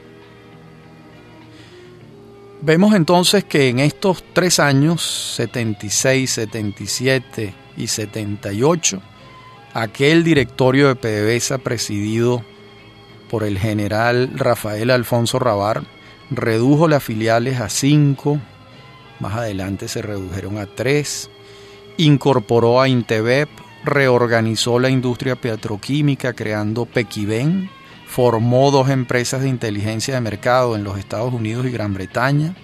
Vemos 2.65 2.95
entonces 2.95 3.43
que 3.43 3.71
en 3.71 3.81
estos 3.81 4.23
tres 4.33 4.61
años, 4.61 5.03
76, 5.35 6.31
77 6.31 7.53
y 7.77 7.89
78, 7.89 9.03
aquel 9.75 10.23
directorio 10.23 10.87
de 10.87 10.95
PDVSA 10.95 11.59
presidido 11.59 12.45
por 13.29 13.43
el 13.43 13.59
general 13.59 14.31
Rafael 14.37 14.93
Alfonso 14.93 15.41
Rabar 15.41 15.83
redujo 16.31 16.87
las 16.87 17.03
filiales 17.03 17.59
a 17.59 17.69
cinco, 17.69 18.39
más 19.19 19.35
adelante 19.35 19.89
se 19.89 20.01
redujeron 20.01 20.59
a 20.59 20.67
tres, 20.67 21.31
incorporó 21.97 22.81
a 22.81 22.87
Intevep, 22.87 23.49
reorganizó 23.85 24.79
la 24.79 24.89
industria 24.89 25.35
petroquímica 25.35 26.33
creando 26.33 26.87
Pequiven, 26.87 27.71
formó 28.13 28.71
dos 28.71 28.91
empresas 28.91 29.41
de 29.41 29.49
inteligencia 29.49 30.13
de 30.13 30.21
mercado 30.21 30.77
en 30.77 30.85
los 30.85 30.99
Estados 30.99 31.33
Unidos 31.33 31.65
y 31.65 31.71
Gran 31.71 31.95
Bretaña, 31.95 32.55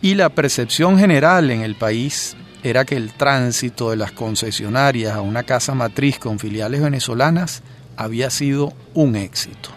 y 0.00 0.14
la 0.14 0.30
percepción 0.30 0.98
general 0.98 1.50
en 1.50 1.60
el 1.60 1.74
país 1.74 2.34
era 2.62 2.86
que 2.86 2.96
el 2.96 3.12
tránsito 3.12 3.90
de 3.90 3.96
las 3.96 4.12
concesionarias 4.12 5.14
a 5.14 5.20
una 5.20 5.42
casa 5.42 5.74
matriz 5.74 6.18
con 6.18 6.38
filiales 6.38 6.80
venezolanas 6.80 7.62
había 7.98 8.30
sido 8.30 8.72
un 8.94 9.16
éxito. 9.16 9.68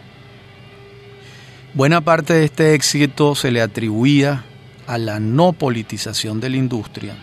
Buena 1.73 1.99
parte 1.99 2.35
de 2.35 2.45
este 2.45 2.73
éxito 2.73 3.35
se 3.35 3.51
le 3.51 3.61
atribuía 3.61 4.45
a 4.87 4.97
la 4.97 5.19
no 5.19 5.51
politización 5.51 6.39
de 6.39 6.49
la 6.49 6.57
industria, 6.57 7.13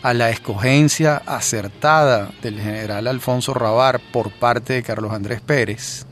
a 0.00 0.14
la 0.14 0.30
escogencia 0.30 1.18
acertada 1.26 2.30
del 2.40 2.58
general 2.58 3.06
Alfonso 3.06 3.52
Rabar 3.52 4.00
por 4.14 4.30
parte 4.30 4.72
de 4.72 4.82
Carlos 4.82 5.12
Andrés 5.12 5.42
Pérez 5.42 6.06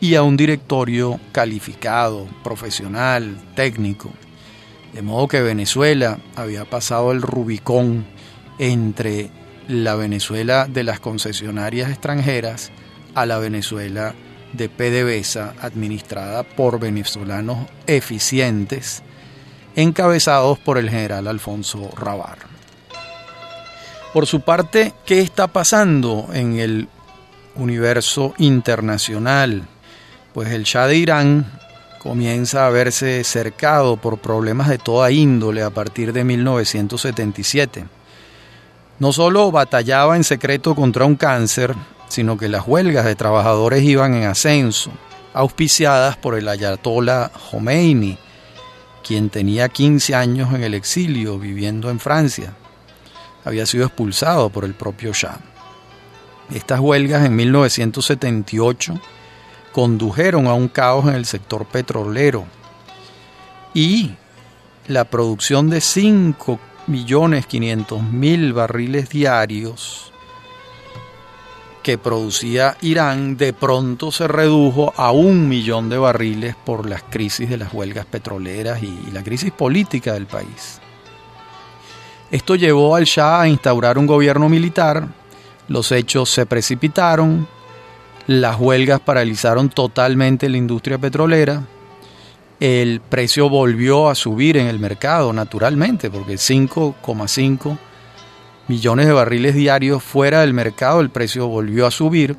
y 0.00 0.14
a 0.14 0.22
un 0.22 0.36
directorio 0.36 1.20
calificado, 1.32 2.26
profesional, 2.42 3.36
técnico. 3.54 4.10
De 4.92 5.02
modo 5.02 5.28
que 5.28 5.42
Venezuela 5.42 6.18
había 6.36 6.64
pasado 6.64 7.12
el 7.12 7.22
Rubicón 7.22 8.06
entre 8.58 9.30
la 9.68 9.94
Venezuela 9.94 10.66
de 10.66 10.84
las 10.84 11.00
concesionarias 11.00 11.90
extranjeras 11.90 12.70
a 13.14 13.26
la 13.26 13.38
Venezuela 13.38 14.14
de 14.52 14.68
PDVSA 14.68 15.54
administrada 15.60 16.42
por 16.42 16.78
venezolanos 16.78 17.66
eficientes 17.86 19.02
encabezados 19.76 20.58
por 20.58 20.78
el 20.78 20.88
general 20.88 21.26
Alfonso 21.26 21.90
Rabar. 21.96 22.38
Por 24.12 24.26
su 24.26 24.42
parte, 24.42 24.92
¿qué 25.04 25.20
está 25.20 25.48
pasando 25.48 26.28
en 26.32 26.58
el 26.58 26.88
universo 27.56 28.34
internacional? 28.38 29.66
Pues 30.34 30.50
el 30.50 30.64
Shah 30.64 30.86
de 30.88 30.96
Irán 30.96 31.46
comienza 31.98 32.66
a 32.66 32.70
verse 32.70 33.24
cercado 33.24 33.96
por 33.96 34.18
problemas 34.18 34.68
de 34.68 34.76
toda 34.76 35.10
índole 35.10 35.62
a 35.62 35.70
partir 35.70 36.12
de 36.12 36.24
1977. 36.24 37.86
No 38.98 39.12
solo 39.12 39.50
batallaba 39.50 40.16
en 40.16 40.24
secreto 40.24 40.74
contra 40.74 41.06
un 41.06 41.16
cáncer, 41.16 41.74
sino 42.08 42.36
que 42.36 42.50
las 42.50 42.66
huelgas 42.66 43.06
de 43.06 43.14
trabajadores 43.14 43.82
iban 43.82 44.14
en 44.14 44.24
ascenso, 44.24 44.90
auspiciadas 45.32 46.18
por 46.18 46.36
el 46.36 46.46
ayatollah 46.48 47.30
Khomeini, 47.50 48.18
quien 49.02 49.30
tenía 49.30 49.70
15 49.70 50.14
años 50.14 50.52
en 50.52 50.62
el 50.62 50.74
exilio 50.74 51.38
viviendo 51.38 51.88
en 51.88 51.98
Francia 51.98 52.52
había 53.44 53.66
sido 53.66 53.84
expulsado 53.86 54.50
por 54.50 54.64
el 54.64 54.74
propio 54.74 55.12
Shah. 55.12 55.38
Estas 56.52 56.80
huelgas 56.80 57.24
en 57.24 57.36
1978 57.36 59.00
condujeron 59.74 60.46
a 60.46 60.54
un 60.54 60.68
caos 60.68 61.06
en 61.08 61.16
el 61.16 61.26
sector 61.26 61.66
petrolero. 61.66 62.46
Y 63.74 64.12
la 64.86 65.04
producción 65.04 65.68
de 65.68 65.78
5.500.000 65.78 68.54
barriles 68.54 69.08
diarios 69.08 70.12
que 71.82 71.98
producía 71.98 72.76
Irán 72.82 73.36
de 73.36 73.52
pronto 73.52 74.12
se 74.12 74.28
redujo 74.28 74.92
a 74.96 75.10
un 75.10 75.48
millón 75.48 75.88
de 75.90 75.98
barriles 75.98 76.54
por 76.54 76.88
las 76.88 77.02
crisis 77.02 77.50
de 77.50 77.56
las 77.56 77.74
huelgas 77.74 78.06
petroleras 78.06 78.80
y 78.82 79.10
la 79.12 79.24
crisis 79.24 79.50
política 79.50 80.12
del 80.14 80.26
país. 80.26 80.80
Esto 82.30 82.54
llevó 82.54 82.94
al 82.94 83.04
Shah 83.04 83.40
a 83.42 83.48
instaurar 83.48 83.98
un 83.98 84.06
gobierno 84.06 84.48
militar, 84.48 85.08
los 85.68 85.92
hechos 85.92 86.30
se 86.30 86.46
precipitaron, 86.46 87.46
las 88.26 88.58
huelgas 88.58 89.00
paralizaron 89.00 89.68
totalmente 89.68 90.48
la 90.48 90.56
industria 90.56 90.98
petrolera, 90.98 91.64
el 92.60 93.00
precio 93.00 93.48
volvió 93.48 94.08
a 94.08 94.14
subir 94.14 94.56
en 94.56 94.68
el 94.68 94.78
mercado 94.78 95.32
naturalmente, 95.32 96.10
porque 96.10 96.34
5,5 96.34 97.78
millones 98.68 99.06
de 99.06 99.12
barriles 99.12 99.54
diarios 99.54 100.02
fuera 100.02 100.40
del 100.40 100.54
mercado, 100.54 101.00
el 101.00 101.10
precio 101.10 101.48
volvió 101.48 101.86
a 101.86 101.90
subir. 101.90 102.36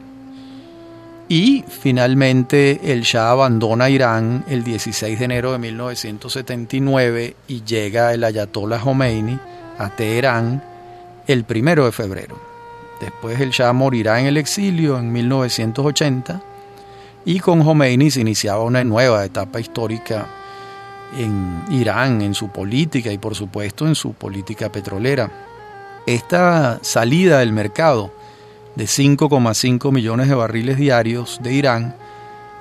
Y 1.28 1.64
finalmente 1.68 2.92
el 2.94 3.02
Shah 3.02 3.32
abandona 3.32 3.90
Irán 3.90 4.46
el 4.48 4.64
16 4.64 5.18
de 5.18 5.26
enero 5.26 5.52
de 5.52 5.58
1979 5.58 7.36
y 7.48 7.64
llega 7.64 8.14
el 8.14 8.24
Ayatollah 8.24 8.80
Khomeini 8.80 9.40
a 9.78 9.90
Teherán 9.90 10.64
el 11.28 11.44
primero 11.44 11.86
de 11.86 11.92
febrero. 11.92 12.55
Después 13.00 13.40
el 13.42 13.52
Shah 13.52 13.74
morirá 13.74 14.20
en 14.20 14.28
el 14.28 14.38
exilio 14.38 14.98
en 14.98 15.12
1980 15.12 16.42
y 17.26 17.40
con 17.40 17.64
Khomeini 17.64 18.12
se 18.12 18.22
iniciaba 18.22 18.64
una 18.64 18.84
nueva 18.84 19.26
etapa 19.26 19.60
histórica 19.60 20.28
en 21.18 21.64
Irán, 21.70 22.22
en 22.22 22.34
su 22.34 22.50
política 22.50 23.12
y 23.12 23.18
por 23.18 23.36
supuesto 23.36 23.88
en 23.88 23.96
su 23.96 24.14
política 24.14 24.72
petrolera. 24.72 25.30
Esta 26.06 26.80
salida 26.82 27.40
del 27.40 27.52
mercado 27.52 28.12
de 28.76 28.86
5,5 28.86 29.92
millones 29.92 30.30
de 30.30 30.36
barriles 30.36 30.78
diarios 30.78 31.40
de 31.42 31.54
Irán 31.54 31.96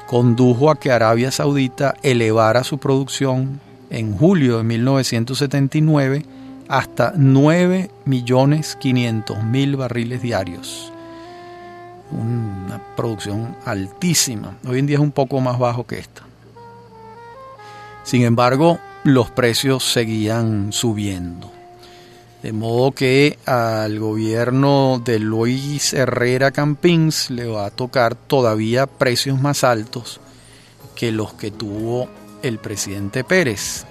condujo 0.06 0.70
a 0.70 0.76
que 0.76 0.92
Arabia 0.92 1.30
Saudita 1.30 1.94
elevara 2.02 2.64
su 2.64 2.78
producción 2.78 3.60
en 3.90 4.16
julio 4.16 4.58
de 4.58 4.64
1979 4.64 6.24
hasta 6.68 7.14
9.500.000 7.14 9.76
barriles 9.76 10.22
diarios. 10.22 10.92
Una 12.10 12.80
producción 12.96 13.56
altísima. 13.64 14.56
Hoy 14.66 14.78
en 14.78 14.86
día 14.86 14.96
es 14.96 15.02
un 15.02 15.12
poco 15.12 15.40
más 15.40 15.58
bajo 15.58 15.86
que 15.86 15.98
esta. 15.98 16.22
Sin 18.04 18.22
embargo, 18.22 18.78
los 19.04 19.30
precios 19.30 19.84
seguían 19.84 20.72
subiendo. 20.72 21.50
De 22.42 22.52
modo 22.52 22.92
que 22.92 23.38
al 23.46 23.98
gobierno 23.98 25.00
de 25.02 25.18
Luis 25.18 25.94
Herrera 25.94 26.50
Campins 26.50 27.30
le 27.30 27.46
va 27.46 27.66
a 27.66 27.70
tocar 27.70 28.14
todavía 28.14 28.86
precios 28.86 29.40
más 29.40 29.64
altos 29.64 30.20
que 30.94 31.10
los 31.10 31.32
que 31.32 31.50
tuvo 31.50 32.08
el 32.42 32.58
presidente 32.58 33.24
Pérez. 33.24 33.86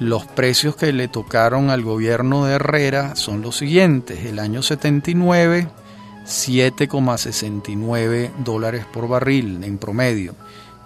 Los 0.00 0.26
precios 0.26 0.74
que 0.76 0.92
le 0.92 1.08
tocaron 1.08 1.70
al 1.70 1.82
gobierno 1.82 2.44
de 2.44 2.54
Herrera 2.54 3.16
son 3.16 3.42
los 3.42 3.56
siguientes. 3.56 4.26
El 4.26 4.38
año 4.38 4.62
79, 4.62 5.66
7,69 6.24 8.30
dólares 8.44 8.86
por 8.92 9.08
barril 9.08 9.64
en 9.64 9.78
promedio. 9.78 10.36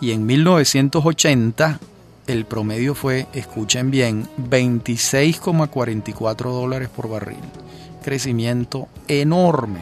Y 0.01 0.13
en 0.13 0.25
1980 0.25 1.79
el 2.27 2.47
promedio 2.47 2.95
fue, 2.95 3.27
escuchen 3.35 3.91
bien, 3.91 4.27
26,44 4.49 6.51
dólares 6.51 6.89
por 6.89 7.11
barril. 7.11 7.37
Crecimiento 8.03 8.89
enorme. 9.09 9.81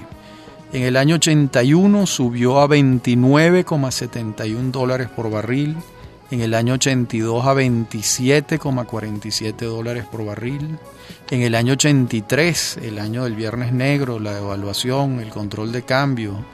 En 0.72 0.82
el 0.82 0.96
año 0.96 1.14
81 1.16 2.06
subió 2.06 2.60
a 2.60 2.66
29,71 2.66 4.72
dólares 4.72 5.08
por 5.08 5.30
barril 5.30 5.76
en 6.30 6.40
el 6.40 6.54
año 6.54 6.74
82 6.74 7.44
a 7.44 7.54
27,47 7.54 9.56
dólares 9.66 10.04
por 10.10 10.24
barril, 10.24 10.78
en 11.30 11.42
el 11.42 11.54
año 11.54 11.74
83, 11.74 12.78
el 12.82 12.98
año 12.98 13.24
del 13.24 13.34
Viernes 13.34 13.72
Negro, 13.72 14.18
la 14.18 14.34
devaluación, 14.34 15.20
el 15.20 15.30
control 15.30 15.72
de 15.72 15.82
cambio 15.82 16.44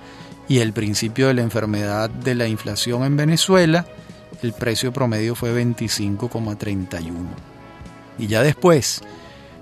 y 0.48 0.58
el 0.58 0.72
principio 0.72 1.28
de 1.28 1.34
la 1.34 1.42
enfermedad 1.42 2.08
de 2.08 2.34
la 2.34 2.48
inflación 2.48 3.04
en 3.04 3.16
Venezuela, 3.16 3.86
el 4.42 4.52
precio 4.52 4.92
promedio 4.92 5.34
fue 5.34 5.52
25,31. 5.52 7.12
Y 8.18 8.28
ya 8.28 8.42
después, 8.42 9.02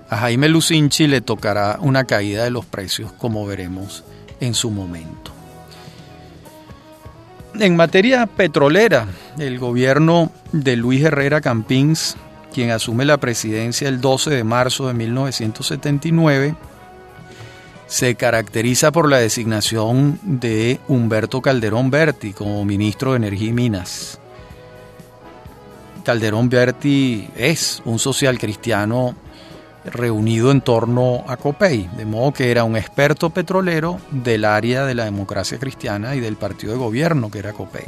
a 0.09 0.17
Jaime 0.17 0.49
Lucinchi 0.49 1.07
le 1.07 1.21
tocará 1.21 1.77
una 1.81 2.05
caída 2.05 2.43
de 2.43 2.51
los 2.51 2.65
precios, 2.65 3.11
como 3.13 3.45
veremos 3.45 4.03
en 4.39 4.53
su 4.53 4.71
momento. 4.71 5.34
En 7.59 7.77
materia 7.77 8.25
petrolera, 8.25 9.07
el 9.39 9.59
gobierno 9.59 10.31
de 10.51 10.75
Luis 10.75 11.03
Herrera 11.03 11.39
Campins, 11.39 12.17
quien 12.53 12.71
asume 12.71 13.05
la 13.05 13.17
presidencia 13.17 13.87
el 13.87 14.01
12 14.01 14.29
de 14.31 14.43
marzo 14.43 14.87
de 14.87 14.93
1979, 14.93 16.55
se 17.87 18.15
caracteriza 18.15 18.91
por 18.91 19.09
la 19.09 19.19
designación 19.19 20.19
de 20.23 20.81
Humberto 20.89 21.41
Calderón 21.41 21.91
Berti 21.91 22.33
como 22.33 22.65
ministro 22.65 23.11
de 23.11 23.17
Energía 23.17 23.49
y 23.49 23.53
Minas. 23.53 24.19
Calderón 26.03 26.49
Berti 26.49 27.29
es 27.37 27.81
un 27.85 27.99
social 27.99 28.37
cristiano 28.37 29.15
reunido 29.85 30.51
en 30.51 30.61
torno 30.61 31.23
a 31.27 31.37
Copey, 31.37 31.89
de 31.95 32.05
modo 32.05 32.33
que 32.33 32.51
era 32.51 32.63
un 32.63 32.75
experto 32.75 33.29
petrolero 33.29 33.99
del 34.11 34.45
área 34.45 34.85
de 34.85 34.95
la 34.95 35.05
democracia 35.05 35.59
cristiana 35.59 36.15
y 36.15 36.19
del 36.19 36.35
partido 36.35 36.73
de 36.73 36.79
gobierno 36.79 37.29
que 37.29 37.39
era 37.39 37.53
Copey. 37.53 37.85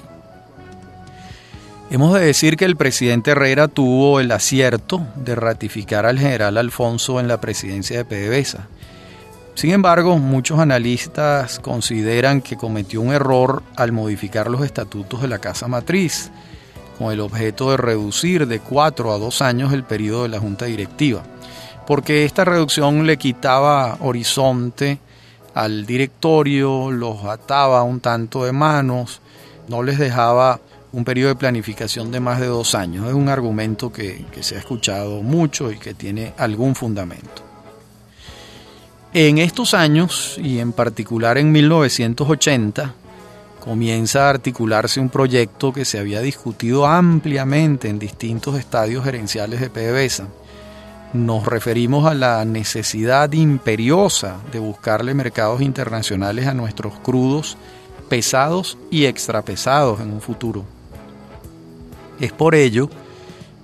Hemos 1.90 2.14
de 2.14 2.26
decir 2.26 2.58
que 2.58 2.66
el 2.66 2.76
presidente 2.76 3.32
Herrera 3.32 3.70
tuvo 3.70 4.20
el 4.20 4.32
acierto 4.32 5.08
de 5.16 5.36
ratificar 5.36 6.06
al 6.06 6.20
general 6.20 6.58
Alfonso 6.58 7.20
en 7.20 7.30
la 7.30 7.40
presidencia 7.40 7.98
de 7.98 8.06
PDVSA. 8.06 8.68
Sin 9.56 9.72
embargo, 9.72 10.20
muchos 10.20 10.60
analistas 10.60 11.60
consideran 11.60 12.42
que 12.42 12.58
cometió 12.58 13.02
un 13.02 13.14
error 13.14 13.64
al 13.76 13.92
modificar 13.92 14.50
los 14.50 14.64
estatutos 14.64 15.22
de 15.22 15.30
la 15.30 15.40
Casa 15.40 15.68
Matriz, 15.68 16.30
con 17.00 17.12
el 17.12 17.22
objeto 17.22 17.72
de 17.72 17.78
reducir 17.78 18.48
de 18.48 18.60
cuatro 18.60 19.14
a 19.14 19.18
dos 19.18 19.42
años 19.42 19.72
el 19.72 19.84
periodo 19.84 20.24
de 20.24 20.30
la 20.30 20.40
Junta 20.40 20.66
Directiva 20.66 21.24
porque 21.88 22.26
esta 22.26 22.43
reducción 22.43 23.08
le 23.08 23.15
quitaba 23.15 23.97
horizonte 24.02 25.00
al 25.54 25.86
directorio, 25.86 26.91
los 26.91 27.23
ataba 27.23 27.82
un 27.84 28.02
tanto 28.02 28.43
de 28.43 28.52
manos, 28.52 29.21
no 29.69 29.82
les 29.82 29.97
dejaba 29.97 30.60
un 30.91 31.06
periodo 31.06 31.30
de 31.30 31.36
planificación 31.38 32.12
de 32.12 32.19
más 32.19 32.41
de 32.41 32.47
dos 32.47 32.76
años. 32.76 33.08
Es 33.08 33.13
un 33.13 33.30
argumento 33.30 33.89
que, 33.89 34.26
que 34.34 34.43
se 34.43 34.56
ha 34.56 34.60
escuchado 34.60 35.23
mucho 35.23 35.71
y 35.71 35.78
que 35.78 35.93
tiene 35.93 36.34
algún 36.38 36.76
fundamento. 36.76 37.41
En 39.13 39.38
estos 39.38 39.73
años, 39.73 40.38
y 40.43 40.60
en 40.60 40.73
particular 40.73 41.38
en 41.38 41.54
1980, 41.54 42.95
comienza 43.62 44.26
a 44.26 44.32
articularse 44.32 45.00
un 45.00 45.10
proyecto 45.10 45.71
que 45.71 45.86
se 45.86 46.00
había 46.00 46.19
discutido 46.19 46.86
ampliamente 46.86 47.88
en 47.88 47.97
distintos 47.97 48.60
estadios 48.60 49.06
gerenciales 49.06 49.62
de 49.62 49.69
PDVSA 49.69 50.28
nos 51.13 51.46
referimos 51.46 52.06
a 52.06 52.13
la 52.13 52.43
necesidad 52.46 53.32
imperiosa 53.32 54.38
de 54.52 54.60
buscarle 54.60 55.13
mercados 55.13 55.62
internacionales 55.62 56.48
a 56.48 56.54
nuestros 56.54 57.00
crudos 57.00 57.58
pesados 58.10 58.78
y 58.89 59.06
extrapesados 59.06 60.00
en 60.00 60.13
un 60.13 60.22
futuro. 60.22 60.65
Es 62.20 62.32
por 62.32 62.56
ello 62.56 62.89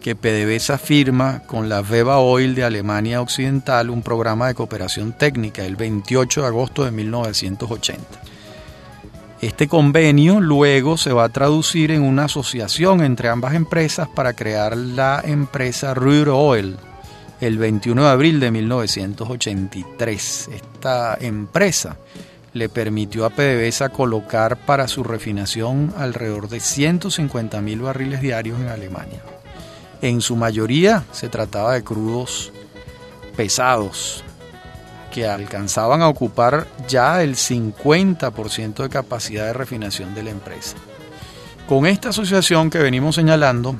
que 0.01 0.15
PDVSA 0.15 0.77
firma 0.77 1.43
con 1.47 1.69
la 1.69 1.81
Veba 1.81 2.19
Oil 2.19 2.55
de 2.55 2.65
Alemania 2.65 3.21
Occidental 3.21 3.89
un 3.89 4.03
programa 4.03 4.47
de 4.47 4.53
cooperación 4.53 5.13
técnica 5.13 5.65
el 5.65 5.77
28 5.77 6.41
de 6.41 6.47
agosto 6.47 6.83
de 6.83 6.91
1980. 6.91 8.03
Este 9.41 9.67
convenio 9.67 10.39
luego 10.39 10.97
se 10.97 11.11
va 11.11 11.25
a 11.25 11.29
traducir 11.29 11.91
en 11.91 12.03
una 12.03 12.25
asociación 12.25 13.01
entre 13.01 13.29
ambas 13.29 13.55
empresas 13.55 14.07
para 14.07 14.33
crear 14.33 14.75
la 14.77 15.21
empresa 15.25 15.93
Ruhr 15.93 16.29
Oil, 16.29 16.77
el 17.45 17.57
21 17.57 18.03
de 18.03 18.09
abril 18.09 18.39
de 18.39 18.51
1983. 18.51 20.49
Esta 20.53 21.17
empresa 21.19 21.97
le 22.53 22.69
permitió 22.69 23.25
a 23.25 23.31
PDVSA 23.31 23.89
colocar 23.89 24.55
para 24.57 24.87
su 24.87 25.03
refinación 25.03 25.93
alrededor 25.97 26.47
de 26.47 26.61
150 26.61 27.59
mil 27.61 27.81
barriles 27.81 28.21
diarios 28.21 28.61
en 28.61 28.69
Alemania. 28.69 29.21
En 30.01 30.21
su 30.21 30.37
mayoría 30.37 31.03
se 31.11 31.27
trataba 31.27 31.73
de 31.73 31.83
crudos 31.83 32.53
pesados 33.35 34.23
que 35.11 35.27
alcanzaban 35.27 36.01
a 36.01 36.07
ocupar 36.07 36.67
ya 36.87 37.23
el 37.23 37.35
50% 37.35 38.83
de 38.83 38.89
capacidad 38.89 39.47
de 39.47 39.53
refinación 39.53 40.15
de 40.15 40.23
la 40.23 40.31
empresa. 40.31 40.77
Con 41.67 41.85
esta 41.85 42.09
asociación 42.09 42.69
que 42.69 42.79
venimos 42.79 43.15
señalando, 43.15 43.75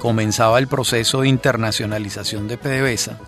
comenzaba 0.00 0.58
el 0.58 0.66
proceso 0.66 1.20
de 1.20 1.28
internacionalización 1.28 2.48
de 2.48 2.58
PDVSA, 2.58 3.18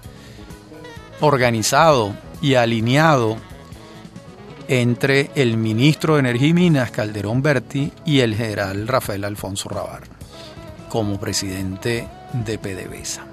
organizado 1.20 2.14
y 2.40 2.54
alineado 2.54 3.36
entre 4.66 5.30
el 5.34 5.56
ministro 5.56 6.14
de 6.14 6.20
Energía 6.20 6.48
y 6.48 6.54
Minas, 6.54 6.90
Calderón 6.90 7.42
Berti, 7.42 7.92
y 8.04 8.20
el 8.20 8.34
general 8.34 8.88
Rafael 8.88 9.24
Alfonso 9.24 9.68
Rabar, 9.68 10.02
como 10.88 11.20
presidente 11.20 12.08
de 12.32 12.58
PDVSA. 12.58 13.26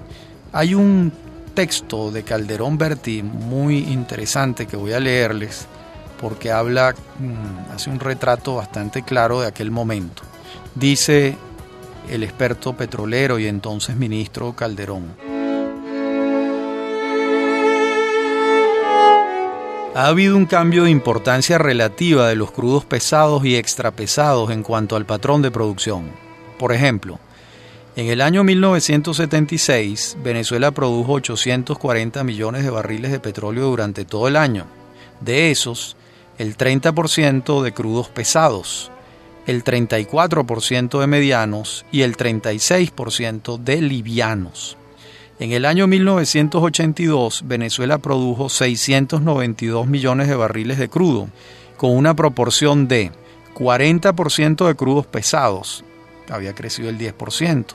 Hay 0.51 0.75
un 0.75 1.11
texto 1.53 2.11
de 2.11 2.23
Calderón 2.23 2.77
Berti 2.77 3.23
muy 3.23 3.79
interesante 3.79 4.67
que 4.67 4.75
voy 4.75 4.93
a 4.93 4.99
leerles 4.99 5.65
porque 6.19 6.51
habla, 6.51 6.93
mm, 7.19 7.73
hace 7.73 7.89
un 7.89 7.99
retrato 7.99 8.55
bastante 8.55 9.03
claro 9.03 9.39
de 9.39 9.47
aquel 9.47 9.71
momento. 9.71 10.23
Dice 10.75 11.37
el 12.09 12.23
experto 12.23 12.73
petrolero 12.75 13.39
y 13.39 13.47
entonces 13.47 13.95
ministro 13.95 14.53
Calderón. 14.53 15.15
Ha 19.95 20.07
habido 20.07 20.37
un 20.37 20.45
cambio 20.45 20.83
de 20.83 20.91
importancia 20.91 21.57
relativa 21.57 22.27
de 22.29 22.35
los 22.35 22.51
crudos 22.51 22.85
pesados 22.85 23.43
y 23.43 23.55
extrapesados 23.55 24.51
en 24.51 24.63
cuanto 24.63 24.95
al 24.95 25.05
patrón 25.05 25.41
de 25.41 25.51
producción. 25.51 26.11
Por 26.57 26.73
ejemplo, 26.73 27.19
en 27.95 28.07
el 28.07 28.21
año 28.21 28.43
1976, 28.43 30.17
Venezuela 30.23 30.71
produjo 30.71 31.13
840 31.13 32.23
millones 32.23 32.63
de 32.63 32.69
barriles 32.69 33.11
de 33.11 33.19
petróleo 33.19 33.65
durante 33.65 34.05
todo 34.05 34.27
el 34.27 34.37
año. 34.37 34.67
De 35.19 35.51
esos, 35.51 35.97
el 36.37 36.55
30% 36.55 37.61
de 37.61 37.73
crudos 37.73 38.07
pesados, 38.07 38.91
el 39.47 39.63
34% 39.63 40.99
de 40.99 41.07
medianos 41.07 41.85
y 41.91 42.01
el 42.01 42.15
36% 42.15 43.57
de 43.57 43.81
livianos. 43.81 44.77
En 45.39 45.53
el 45.53 45.65
año 45.65 45.87
1982, 45.87 47.43
Venezuela 47.45 47.97
produjo 47.99 48.49
692 48.49 49.87
millones 49.87 50.27
de 50.27 50.35
barriles 50.35 50.77
de 50.77 50.89
crudo, 50.89 51.29
con 51.77 51.91
una 51.95 52.13
proporción 52.13 52.89
de 52.89 53.11
40% 53.55 54.67
de 54.67 54.75
crudos 54.75 55.07
pesados, 55.07 55.83
había 56.29 56.53
crecido 56.53 56.89
el 56.89 56.97
10%, 56.97 57.65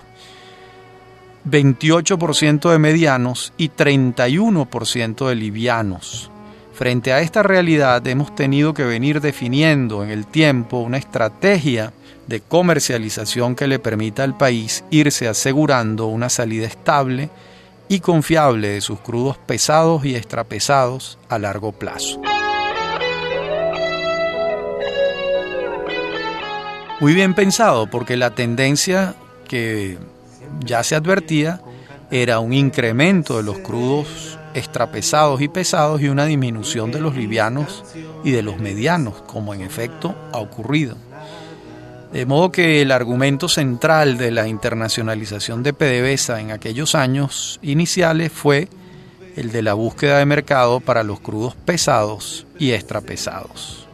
28% 1.49 2.71
de 2.71 2.79
medianos 2.79 3.53
y 3.57 3.71
31% 3.71 5.29
de 5.29 5.35
livianos. 5.35 6.31
Frente 6.75 7.13
a 7.13 7.21
esta 7.21 7.45
realidad 7.45 8.05
hemos 8.09 8.35
tenido 8.35 8.75
que 8.75 8.83
venir 8.83 9.21
definiendo 9.21 10.03
en 10.03 10.11
el 10.11 10.27
tiempo 10.27 10.79
una 10.79 10.99
estrategia 10.99 11.93
de 12.27 12.41
comercialización 12.41 13.55
que 13.55 13.69
le 13.69 13.79
permita 13.79 14.25
al 14.25 14.37
país 14.37 14.85
irse 14.91 15.29
asegurando 15.29 16.07
una 16.07 16.29
salida 16.29 16.67
estable 16.67 17.31
y 17.89 18.01
confiable 18.01 18.71
de 18.71 18.81
sus 18.81 18.99
crudos 18.99 19.39
pesados 19.39 20.05
y 20.05 20.17
extrapesados 20.17 21.17
a 21.29 21.39
largo 21.39 21.71
plazo. 21.71 22.21
Muy 26.99 27.15
bien 27.15 27.35
pensado, 27.35 27.89
porque 27.89 28.17
la 28.17 28.35
tendencia 28.35 29.15
que 29.47 29.97
ya 30.65 30.83
se 30.83 30.97
advertía 30.97 31.61
era 32.11 32.41
un 32.41 32.53
incremento 32.53 33.37
de 33.37 33.45
los 33.45 33.59
crudos 33.59 34.39
extrapesados 34.55 35.41
y 35.41 35.49
pesados 35.49 36.01
y 36.01 36.09
una 36.09 36.25
disminución 36.25 36.91
de 36.91 37.01
los 37.01 37.17
livianos 37.17 37.85
y 38.23 38.31
de 38.31 38.43
los 38.43 38.59
medianos, 38.59 39.23
como 39.27 39.53
en 39.53 39.61
efecto 39.61 40.15
ha 40.33 40.39
ocurrido. 40.39 40.97
De 42.13 42.27
modo 42.27 42.53
que 42.53 42.81
el 42.81 42.93
argumento 42.93 43.49
central 43.49 44.17
de 44.17 44.31
la 44.31 44.47
internacionalización 44.47 45.65
de 45.65 45.73
PDVSA 45.73 46.41
en 46.41 46.53
aquellos 46.53 46.95
años 46.95 47.59
iniciales 47.61 48.31
fue 48.31 48.69
el 49.37 49.51
de 49.51 49.63
la 49.63 49.75
búsqueda 49.75 50.19
de 50.19 50.27
mercado 50.27 50.79
para 50.79 51.03
los 51.03 51.19
crudos 51.19 51.57
pesados 51.57 52.47
y 52.59 52.71
extrapesados. 52.71 53.89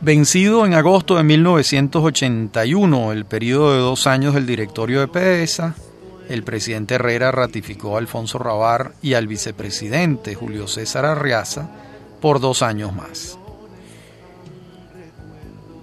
Vencido 0.00 0.66
en 0.66 0.74
agosto 0.74 1.16
de 1.16 1.24
1981 1.24 3.12
el 3.12 3.24
periodo 3.24 3.72
de 3.72 3.78
dos 3.78 4.06
años 4.06 4.34
del 4.34 4.46
directorio 4.46 5.00
de 5.00 5.08
PDVSA, 5.08 5.74
el 6.28 6.42
presidente 6.42 6.94
Herrera 6.94 7.30
ratificó 7.32 7.96
a 7.96 7.98
Alfonso 7.98 8.38
Rabar 8.38 8.92
y 9.02 9.14
al 9.14 9.26
vicepresidente 9.26 10.34
Julio 10.34 10.66
César 10.68 11.04
Arriaza 11.04 11.68
por 12.20 12.40
dos 12.40 12.62
años 12.62 12.94
más. 12.94 13.38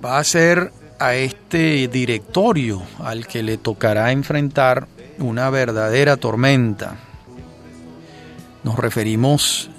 va 0.04 0.20
a 0.20 0.24
ser 0.24 0.72
a 1.00 1.16
este 1.16 1.88
directorio 1.88 2.82
al 3.00 3.28
que 3.28 3.44
le 3.44 3.58
tocará 3.58 4.12
enfrentar 4.12 4.88
una 5.20 5.50
verdadera 5.50 6.18
tormenta. 6.18 6.98
Nos 8.64 8.78
referimos 8.78 9.70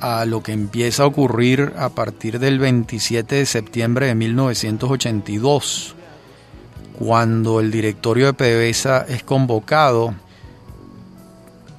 a 0.00 0.24
lo 0.24 0.42
que 0.42 0.52
empieza 0.52 1.02
a 1.04 1.06
ocurrir 1.06 1.72
a 1.78 1.90
partir 1.90 2.38
del 2.38 2.58
27 2.58 3.36
de 3.36 3.46
septiembre 3.46 4.06
de 4.06 4.14
1982, 4.14 5.95
cuando 6.98 7.60
el 7.60 7.70
directorio 7.70 8.26
de 8.26 8.32
PDVSA 8.32 9.06
es 9.08 9.22
convocado 9.22 10.14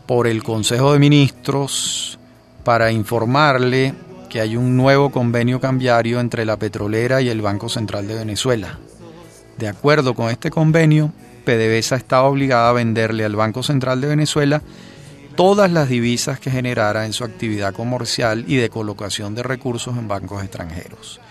por 0.05 0.27
el 0.27 0.43
Consejo 0.43 0.93
de 0.93 0.99
Ministros 0.99 2.19
para 2.63 2.91
informarle 2.91 3.93
que 4.29 4.41
hay 4.41 4.55
un 4.55 4.77
nuevo 4.77 5.09
convenio 5.09 5.59
cambiario 5.59 6.19
entre 6.19 6.45
la 6.45 6.57
petrolera 6.57 7.21
y 7.21 7.29
el 7.29 7.41
Banco 7.41 7.69
Central 7.69 8.07
de 8.07 8.15
Venezuela. 8.15 8.77
De 9.57 9.67
acuerdo 9.67 10.13
con 10.13 10.29
este 10.29 10.51
convenio, 10.51 11.11
PDVSA 11.45 11.95
estaba 11.95 12.27
obligada 12.27 12.69
a 12.69 12.73
venderle 12.73 13.25
al 13.25 13.35
Banco 13.35 13.63
Central 13.63 14.01
de 14.01 14.07
Venezuela 14.07 14.61
todas 15.35 15.71
las 15.71 15.89
divisas 15.89 16.39
que 16.39 16.51
generara 16.51 17.05
en 17.05 17.13
su 17.13 17.23
actividad 17.23 17.73
comercial 17.73 18.45
y 18.47 18.57
de 18.57 18.69
colocación 18.69 19.33
de 19.33 19.43
recursos 19.43 19.97
en 19.97 20.07
bancos 20.07 20.43
extranjeros. 20.43 21.21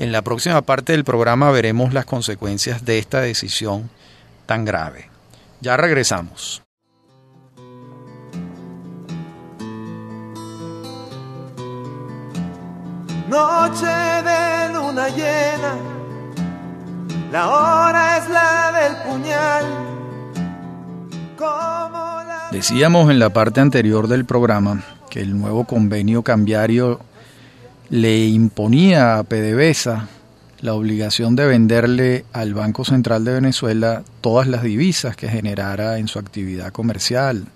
En 0.00 0.12
la 0.12 0.22
próxima 0.22 0.62
parte 0.62 0.92
del 0.92 1.04
programa 1.04 1.50
veremos 1.50 1.92
las 1.92 2.06
consecuencias 2.06 2.86
de 2.86 2.98
esta 2.98 3.20
decisión 3.20 3.90
tan 4.46 4.64
grave. 4.64 5.10
Ya 5.60 5.76
regresamos. 5.76 6.62
Noche 13.28 13.86
de 13.86 14.72
luna 14.72 15.08
llena, 15.10 15.76
la 17.30 17.48
hora 17.50 18.16
es 18.16 18.30
la 18.30 18.72
del 18.80 18.96
puñal. 19.06 19.64
Decíamos 22.50 23.10
en 23.10 23.18
la 23.18 23.28
parte 23.28 23.60
anterior 23.60 24.08
del 24.08 24.24
programa 24.24 24.82
que 25.10 25.20
el 25.20 25.38
nuevo 25.38 25.64
convenio 25.64 26.22
cambiario 26.22 27.00
le 27.90 28.26
imponía 28.26 29.18
a 29.18 29.24
PDVSA 29.24 30.08
la 30.60 30.74
obligación 30.74 31.36
de 31.36 31.46
venderle 31.46 32.24
al 32.32 32.54
Banco 32.54 32.84
Central 32.84 33.24
de 33.24 33.34
Venezuela 33.34 34.02
todas 34.20 34.46
las 34.46 34.62
divisas 34.62 35.16
que 35.16 35.28
generara 35.28 35.98
en 35.98 36.08
su 36.08 36.18
actividad 36.18 36.72
comercial. 36.72 37.46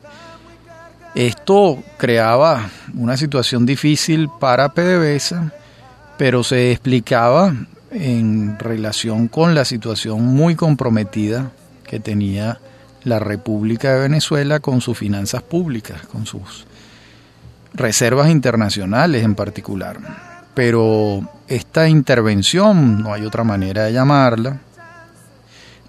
Esto 1.14 1.83
creaba 1.97 2.70
una 2.94 3.16
situación 3.16 3.66
difícil 3.66 4.29
para 4.40 4.75
PDVSA 4.75 5.53
pero 6.16 6.44
se 6.44 6.70
explicaba 6.70 7.55
en 7.90 8.59
relación 8.59 9.29
con 9.29 9.55
la 9.55 9.64
situación 9.64 10.25
muy 10.25 10.55
comprometida 10.55 11.51
que 11.87 12.01
tenía 12.01 12.61
la 13.03 13.18
República 13.18 13.94
de 13.94 14.01
Venezuela 14.01 14.61
con 14.61 14.81
sus 14.81 14.97
finanzas 14.97 15.42
públicas, 15.42 16.03
con 16.07 16.27
sus 16.27 16.66
reservas 17.75 18.31
internacionales 18.31 19.25
en 19.25 19.35
particular. 19.35 19.99
Pero 20.55 21.29
esta 21.49 21.89
intervención, 21.89 23.03
no 23.03 23.13
hay 23.13 23.25
otra 23.27 23.45
manera 23.45 23.85
de 23.85 23.93
llamarla, 23.93 24.59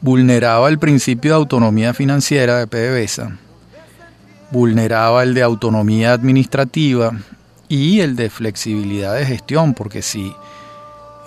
vulneraba 0.01 0.67
el 0.69 0.79
principio 0.79 1.31
de 1.31 1.37
autonomía 1.37 1.93
financiera 1.93 2.57
de 2.57 2.67
PDVSA, 2.67 3.37
vulneraba 4.51 5.23
el 5.23 5.33
de 5.33 5.43
autonomía 5.43 6.13
administrativa 6.13 7.11
y 7.67 7.99
el 8.01 8.15
de 8.15 8.29
flexibilidad 8.29 9.15
de 9.15 9.25
gestión, 9.25 9.73
porque 9.73 10.01
si 10.01 10.33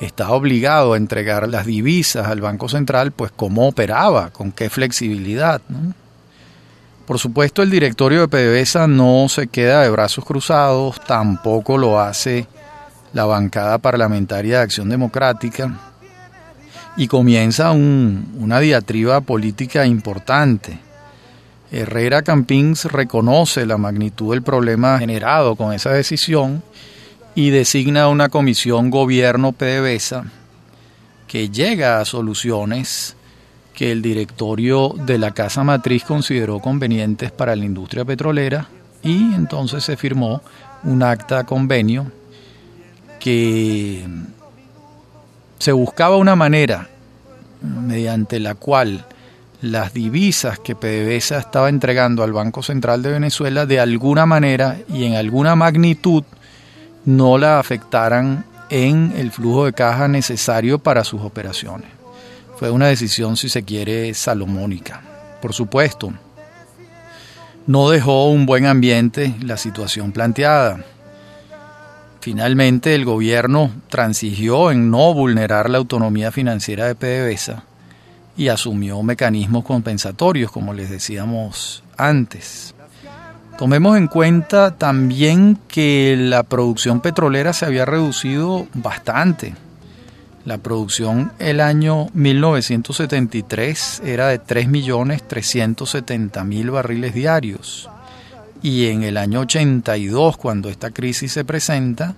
está 0.01 0.31
obligado 0.31 0.92
a 0.92 0.97
entregar 0.97 1.49
las 1.49 1.66
divisas 1.66 2.27
al 2.27 2.40
Banco 2.40 2.68
Central, 2.68 3.12
pues 3.12 3.33
cómo 3.35 3.68
operaba, 3.68 4.31
con 4.31 4.53
qué 4.53 4.71
flexibilidad. 4.71 5.61
Por 7.09 7.18
supuesto, 7.18 7.62
el 7.62 7.71
directorio 7.71 8.21
de 8.21 8.29
PDVSA 8.29 8.87
no 8.87 9.31
se 9.31 9.47
queda 9.47 9.81
de 9.81 9.88
brazos 9.88 10.27
cruzados, 10.27 11.01
tampoco 11.01 11.79
lo 11.79 11.99
hace 11.99 12.47
la 13.14 13.25
bancada 13.25 13.79
parlamentaria 13.79 14.59
de 14.59 14.64
Acción 14.64 14.90
Democrática, 14.90 15.73
y 16.99 17.09
comienza 17.09 17.71
una 17.71 18.61
diatriba 18.61 19.23
política 19.23 19.87
importante. 19.87 20.81
Herrera 21.73 22.21
Campins 22.21 22.85
reconoce 22.85 23.64
la 23.64 23.79
magnitud 23.79 24.35
del 24.35 24.42
problema 24.42 24.99
generado 24.99 25.57
con 25.57 25.73
esa 25.73 25.90
decisión 25.90 26.62
y 27.35 27.49
designa 27.49 28.09
una 28.09 28.29
comisión 28.29 28.90
gobierno 28.90 29.53
PDVSA 29.53 30.27
que 31.27 31.49
llega 31.49 32.01
a 32.01 32.05
soluciones 32.05 33.16
que 33.78 33.92
el 33.92 34.02
directorio 34.02 34.92
de 35.06 35.18
la 35.18 35.30
Casa 35.30 35.62
Matriz 35.62 36.02
consideró 36.02 36.58
convenientes 36.58 37.30
para 37.30 37.54
la 37.54 37.64
industria 37.64 38.04
petrolera 38.04 38.66
y 39.04 39.32
entonces 39.34 39.84
se 39.84 39.96
firmó 39.96 40.42
un 40.82 41.04
acta 41.04 41.44
convenio 41.44 42.10
que 43.20 44.04
se 45.60 45.70
buscaba 45.70 46.16
una 46.16 46.34
manera 46.34 46.88
mediante 47.62 48.40
la 48.40 48.56
cual 48.56 49.06
las 49.60 49.94
divisas 49.94 50.58
que 50.58 50.74
PDVSA 50.74 51.38
estaba 51.38 51.68
entregando 51.68 52.24
al 52.24 52.32
Banco 52.32 52.64
Central 52.64 53.00
de 53.04 53.12
Venezuela 53.12 53.64
de 53.64 53.78
alguna 53.78 54.26
manera 54.26 54.78
y 54.88 55.04
en 55.04 55.14
alguna 55.14 55.54
magnitud 55.54 56.24
no 57.04 57.38
la 57.38 57.60
afectaran 57.60 58.44
en 58.70 59.12
el 59.16 59.30
flujo 59.30 59.66
de 59.66 59.72
caja 59.72 60.08
necesario 60.08 60.80
para 60.80 61.04
sus 61.04 61.22
operaciones. 61.22 61.97
Fue 62.59 62.71
una 62.71 62.88
decisión, 62.88 63.37
si 63.37 63.49
se 63.49 63.62
quiere, 63.62 64.12
salomónica. 64.14 65.01
Por 65.40 65.53
supuesto, 65.53 66.12
no 67.68 67.88
dejó 67.88 68.31
un 68.31 68.47
buen 68.47 68.66
ambiente 68.66 69.33
la 69.42 69.57
situación 69.57 70.11
planteada. 70.11 70.85
Finalmente, 72.21 72.97
el 72.97 73.05
gobierno 73.05 73.71
transigió 73.88 74.73
en 74.73 74.90
no 74.90 75.14
vulnerar 75.14 75.71
la 75.71 75.79
autonomía 75.79 76.33
financiera 76.33 76.87
de 76.87 76.97
PDVSA 76.97 77.62
y 78.37 78.49
asumió 78.49 79.01
mecanismos 79.05 79.64
compensatorios, 79.64 80.51
como 80.51 80.75
les 80.75 80.90
decíamos 80.90 81.85
antes. 81.97 82.75
Tomemos 83.57 83.97
en 83.97 84.09
cuenta 84.09 84.77
también 84.77 85.59
que 85.68 86.16
la 86.18 86.42
producción 86.42 87.01
petrolera 87.01 87.53
se 87.53 87.66
había 87.66 87.85
reducido 87.85 88.66
bastante. 88.75 89.55
La 90.48 90.56
producción 90.56 91.30
el 91.38 91.61
año 91.61 92.08
1973 92.14 94.00
era 94.02 94.28
de 94.28 94.40
3.370.000 94.40 96.70
barriles 96.70 97.12
diarios 97.12 97.90
y 98.62 98.87
en 98.87 99.02
el 99.02 99.18
año 99.18 99.40
82, 99.40 100.38
cuando 100.38 100.70
esta 100.70 100.90
crisis 100.90 101.32
se 101.32 101.44
presenta, 101.44 102.14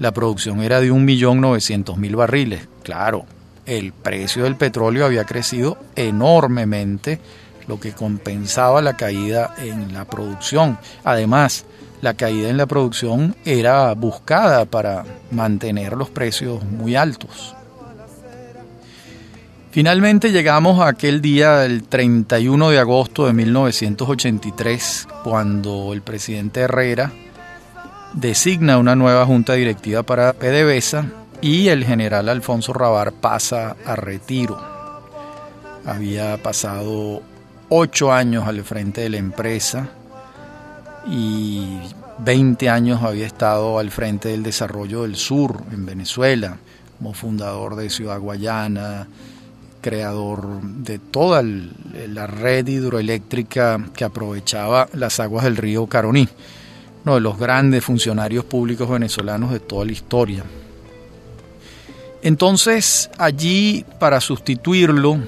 la 0.00 0.10
producción 0.10 0.62
era 0.62 0.80
de 0.80 0.90
1.900.000 0.90 2.16
barriles. 2.16 2.66
Claro, 2.82 3.24
el 3.66 3.92
precio 3.92 4.42
del 4.42 4.56
petróleo 4.56 5.06
había 5.06 5.22
crecido 5.22 5.78
enormemente, 5.94 7.20
lo 7.68 7.78
que 7.78 7.92
compensaba 7.92 8.82
la 8.82 8.96
caída 8.96 9.54
en 9.58 9.94
la 9.94 10.06
producción. 10.06 10.76
Además, 11.04 11.66
la 12.02 12.14
caída 12.14 12.48
en 12.48 12.56
la 12.56 12.66
producción 12.66 13.36
era 13.44 13.94
buscada 13.94 14.64
para 14.64 15.04
mantener 15.30 15.92
los 15.92 16.10
precios 16.10 16.64
muy 16.64 16.96
altos. 16.96 17.54
Finalmente 19.72 20.32
llegamos 20.32 20.80
a 20.80 20.88
aquel 20.88 21.20
día 21.20 21.58
del 21.58 21.84
31 21.84 22.70
de 22.70 22.80
agosto 22.80 23.26
de 23.26 23.32
1983, 23.32 25.06
cuando 25.22 25.92
el 25.92 26.02
presidente 26.02 26.62
Herrera 26.62 27.12
designa 28.12 28.78
una 28.78 28.96
nueva 28.96 29.24
junta 29.26 29.52
directiva 29.52 30.02
para 30.02 30.32
PDVSA 30.32 31.06
y 31.40 31.68
el 31.68 31.84
general 31.84 32.28
Alfonso 32.28 32.72
Rabar 32.72 33.12
pasa 33.12 33.76
a 33.86 33.94
retiro. 33.94 34.60
Había 35.86 36.36
pasado 36.42 37.22
ocho 37.68 38.12
años 38.12 38.48
al 38.48 38.64
frente 38.64 39.02
de 39.02 39.10
la 39.10 39.18
empresa 39.18 39.88
y 41.06 41.78
20 42.18 42.68
años 42.68 43.04
había 43.04 43.26
estado 43.28 43.78
al 43.78 43.92
frente 43.92 44.30
del 44.30 44.42
desarrollo 44.42 45.02
del 45.02 45.14
sur 45.14 45.62
en 45.70 45.86
Venezuela, 45.86 46.56
como 46.98 47.14
fundador 47.14 47.76
de 47.76 47.88
Ciudad 47.88 48.18
Guayana, 48.18 49.06
creador 49.80 50.62
de 50.62 50.98
toda 50.98 51.42
la 51.42 52.26
red 52.26 52.66
hidroeléctrica 52.66 53.88
que 53.94 54.04
aprovechaba 54.04 54.88
las 54.92 55.20
aguas 55.20 55.44
del 55.44 55.56
río 55.56 55.86
Caroní, 55.86 56.28
uno 57.04 57.14
de 57.14 57.20
los 57.20 57.38
grandes 57.38 57.84
funcionarios 57.84 58.44
públicos 58.44 58.88
venezolanos 58.88 59.52
de 59.52 59.60
toda 59.60 59.84
la 59.84 59.92
historia. 59.92 60.44
Entonces, 62.22 63.10
allí, 63.16 63.84
para 63.98 64.20
sustituirlo, 64.20 65.18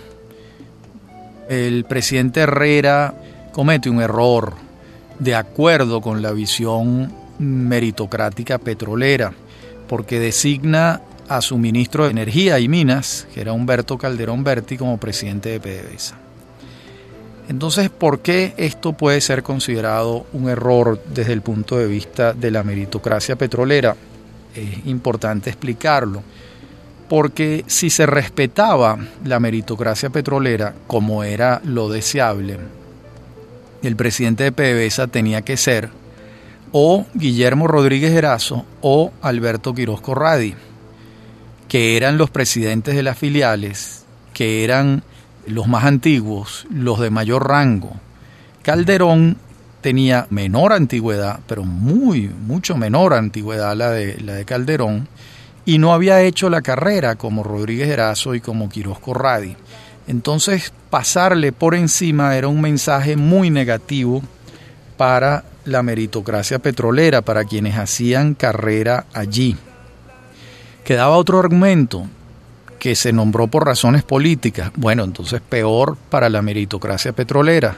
el 1.49 1.85
presidente 1.85 2.41
Herrera 2.41 3.15
comete 3.53 3.88
un 3.88 4.03
error 4.03 4.55
de 5.19 5.35
acuerdo 5.35 6.01
con 6.01 6.21
la 6.21 6.33
visión 6.33 7.12
meritocrática 7.38 8.59
petrolera, 8.59 9.33
porque 9.88 10.19
designa 10.19 11.01
a 11.37 11.42
su 11.42 11.59
ministro 11.59 12.05
de 12.05 12.11
Energía 12.11 12.59
y 12.59 12.68
Minas, 12.68 13.27
que 13.33 13.40
era 13.40 13.53
Humberto 13.53 13.99
Calderón 13.99 14.45
Berti, 14.45 14.77
como 14.77 14.99
presidente 14.99 15.49
de 15.51 15.61
PDVSA. 15.61 16.18
Entonces, 17.49 17.90
¿por 17.90 18.21
qué 18.21 18.55
esto 18.57 18.92
puede 18.92 19.21
ser 19.21 19.42
considerado 19.42 20.27
un 20.33 20.49
error 20.49 21.03
desde 21.12 21.33
el 21.33 21.42
punto 21.42 21.77
de 21.77 21.87
vista 21.87 22.33
de 22.33 22.51
la 22.51 22.62
meritocracia 22.62 23.37
petrolera? 23.37 23.97
Es 24.55 24.87
importante 24.87 25.51
explicarlo, 25.51 26.23
porque 27.09 27.64
si 27.66 27.90
se 27.90 28.07
respetaba 28.07 28.99
la 29.25 29.40
meritocracia 29.40 30.11
petrolera 30.11 30.75
como 30.87 31.25
era 31.25 31.61
lo 31.64 31.88
deseable, 31.88 32.59
el 33.83 33.97
presidente 33.97 34.45
de 34.45 34.53
PDVSA 34.53 35.09
tenía 35.09 35.42
que 35.42 35.57
ser 35.57 35.90
o 36.71 37.05
Guillermo 37.14 37.66
Rodríguez 37.66 38.12
Erazo 38.12 38.64
o 38.81 39.12
Alberto 39.21 39.75
Quiroz 39.75 40.01
Corradi, 40.01 40.55
que 41.72 41.96
eran 41.96 42.18
los 42.18 42.28
presidentes 42.28 42.94
de 42.94 43.02
las 43.02 43.16
filiales, 43.16 44.04
que 44.35 44.62
eran 44.62 45.02
los 45.46 45.68
más 45.68 45.87
antiguos, 45.87 46.66
los 46.70 47.00
de 47.00 47.08
mayor 47.08 47.48
rango. 47.48 47.94
Calderón 48.61 49.38
tenía 49.80 50.26
menor 50.28 50.74
antigüedad, 50.74 51.40
pero 51.46 51.64
muy, 51.64 52.28
mucho 52.28 52.76
menor 52.76 53.14
antigüedad 53.14 53.74
la 53.74 53.88
de, 53.88 54.20
la 54.20 54.35
de 54.35 54.44
Calderón, 54.44 55.08
y 55.64 55.78
no 55.78 55.94
había 55.94 56.20
hecho 56.20 56.50
la 56.50 56.61
carrera 56.61 57.14
como 57.14 57.42
Rodríguez 57.42 57.88
Erazo 57.88 58.35
y 58.35 58.42
como 58.42 58.68
Quiroz 58.68 58.98
Corradi. 58.98 59.56
Entonces, 60.06 60.74
pasarle 60.90 61.52
por 61.52 61.74
encima 61.74 62.37
era 62.37 62.48
un 62.48 62.61
mensaje 62.61 63.16
muy 63.16 63.48
negativo 63.48 64.22
para 64.98 65.44
la 65.64 65.82
meritocracia 65.82 66.58
petrolera, 66.58 67.22
para 67.22 67.44
quienes 67.44 67.78
hacían 67.78 68.35
carrera 68.35 69.06
allí. 69.14 69.56
Quedaba 70.85 71.16
otro 71.16 71.38
argumento, 71.38 72.07
que 72.79 72.97
se 72.97 73.12
nombró 73.12 73.47
por 73.47 73.64
razones 73.64 74.03
políticas. 74.03 74.73
Bueno, 74.75 75.05
entonces 75.05 75.40
peor 75.40 75.97
para 76.11 76.29
la 76.29 76.42
meritocracia 76.42 77.12
petrolera. 77.12 77.77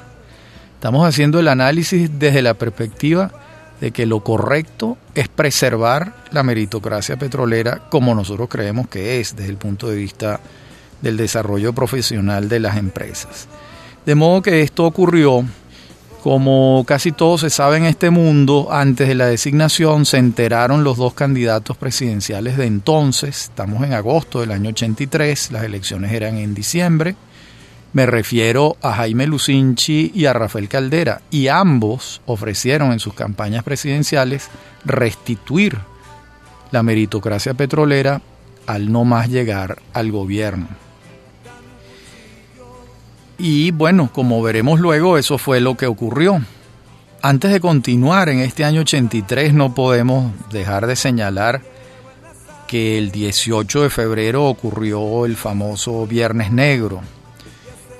Estamos 0.77 1.07
haciendo 1.07 1.39
el 1.39 1.49
análisis 1.49 2.11
desde 2.19 2.41
la 2.41 2.55
perspectiva 2.55 3.31
de 3.83 3.91
que 3.91 4.07
lo 4.07 4.21
correcto 4.21 4.97
es 5.15 5.29
preservar 5.29 6.15
la 6.31 6.43
meritocracia 6.43 7.19
petrolera 7.19 7.83
como 7.91 8.15
nosotros 8.15 8.49
creemos 8.49 8.89
que 8.89 9.21
es 9.21 9.37
desde 9.37 9.51
el 9.51 9.59
punto 9.59 9.89
de 9.89 9.97
vista 9.97 10.41
del 11.03 11.19
desarrollo 11.19 11.75
profesional 11.75 12.49
de 12.49 12.61
las 12.61 12.79
empresas. 12.79 13.47
De 14.07 14.15
modo 14.15 14.41
que 14.41 14.63
esto 14.63 14.85
ocurrió 14.85 15.45
como 16.25 16.85
casi 16.87 17.13
todo 17.13 17.37
se 17.37 17.51
sabe 17.51 17.77
en 17.77 17.85
este 17.85 18.09
mundo, 18.09 18.69
antes 18.71 19.09
de 19.09 19.15
la 19.15 19.27
designación 19.27 20.07
se 20.07 20.17
enteraron 20.17 20.83
los 20.83 20.97
dos 20.97 21.13
candidatos 21.13 21.77
presidenciales 21.77 22.57
de 22.57 22.65
entonces, 22.65 23.43
estamos 23.51 23.85
en 23.85 23.93
agosto 23.93 24.41
del 24.41 24.53
año 24.53 24.71
83, 24.71 25.53
las 25.53 25.65
elecciones 25.65 26.13
eran 26.13 26.39
en 26.39 26.55
diciembre, 26.55 27.15
me 27.93 28.07
refiero 28.07 28.79
a 28.81 28.95
Jaime 28.95 29.27
Lucinchi 29.27 30.13
y 30.15 30.25
a 30.25 30.33
Rafael 30.33 30.67
Caldera, 30.67 31.21
y 31.31 31.49
ambos 31.49 32.23
ofrecieron 32.25 32.93
en 32.93 33.01
sus 33.01 33.13
campañas 33.13 33.63
presidenciales 33.63 34.49
restituir 34.87 35.77
la 36.71 36.83
meritocracia 36.83 37.53
petrolera 37.53 38.23
al 38.67 38.91
no 38.91 39.05
más 39.05 39.29
llegar 39.29 39.83
al 39.93 40.11
gobierno. 40.11 40.84
Y 43.39 43.73
bueno, 43.73 44.11
como 44.13 44.43
veremos 44.43 44.81
luego, 44.81 45.19
eso 45.19 45.39
fue 45.39 45.61
lo 45.61 45.77
que 45.77 45.87
ocurrió. 45.87 46.41
Antes 47.23 47.53
de 47.53 47.61
continuar 47.61 48.29
en 48.29 48.41
este 48.41 48.65
año 48.65 48.83
83 48.83 49.55
no 49.55 49.75
podemos 49.75 50.31
dejar 50.51 50.87
de 50.87 50.95
señalar 50.95 51.63
que 52.69 52.99
el 52.99 53.11
18 53.11 53.83
de 53.83 53.91
febrero 53.91 54.45
ocurrió 54.45 55.25
el 55.25 55.37
famoso 55.37 56.07
Viernes 56.07 56.53
Negro. 56.53 57.01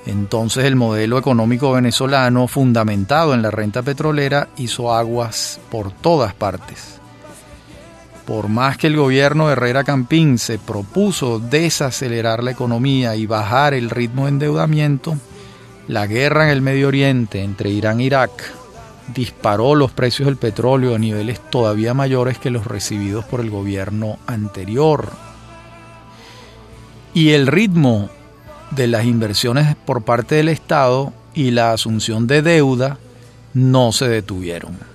Entonces 0.05 0.65
el 0.65 0.75
modelo 0.75 1.17
económico 1.17 1.71
venezolano 1.71 2.47
fundamentado 2.47 3.33
en 3.33 3.41
la 3.41 3.49
renta 3.49 3.81
petrolera 3.81 4.49
hizo 4.57 4.93
aguas 4.93 5.59
por 5.71 5.91
todas 5.91 6.33
partes. 6.35 6.94
Por 8.25 8.49
más 8.49 8.77
que 8.77 8.87
el 8.87 8.97
gobierno 8.97 9.47
de 9.47 9.53
Herrera 9.53 9.83
Campín 9.83 10.39
se 10.39 10.57
propuso 10.57 11.39
desacelerar 11.39 12.43
la 12.43 12.51
economía 12.51 13.15
y 13.15 13.27
bajar 13.27 13.73
el 13.75 13.89
ritmo 13.89 14.23
de 14.23 14.29
endeudamiento, 14.29 15.15
la 15.87 16.07
guerra 16.07 16.45
en 16.45 16.49
el 16.49 16.61
Medio 16.61 16.87
Oriente 16.87 17.43
entre 17.43 17.69
Irán 17.69 17.99
e 17.99 18.05
Irak 18.05 18.31
disparó 19.13 19.75
los 19.75 19.91
precios 19.91 20.25
del 20.25 20.37
petróleo 20.37 20.95
a 20.95 20.99
niveles 20.99 21.39
todavía 21.51 21.93
mayores 21.93 22.39
que 22.39 22.49
los 22.49 22.65
recibidos 22.65 23.25
por 23.25 23.39
el 23.39 23.51
gobierno 23.51 24.17
anterior. 24.25 25.11
Y 27.13 27.31
el 27.31 27.45
ritmo 27.45 28.09
de 28.71 28.87
las 28.87 29.05
inversiones 29.05 29.75
por 29.75 30.03
parte 30.03 30.35
del 30.35 30.49
Estado 30.49 31.13
y 31.35 31.51
la 31.51 31.71
asunción 31.71 32.25
de 32.25 32.41
deuda 32.41 32.97
no 33.53 33.91
se 33.91 34.07
detuvieron. 34.07 34.94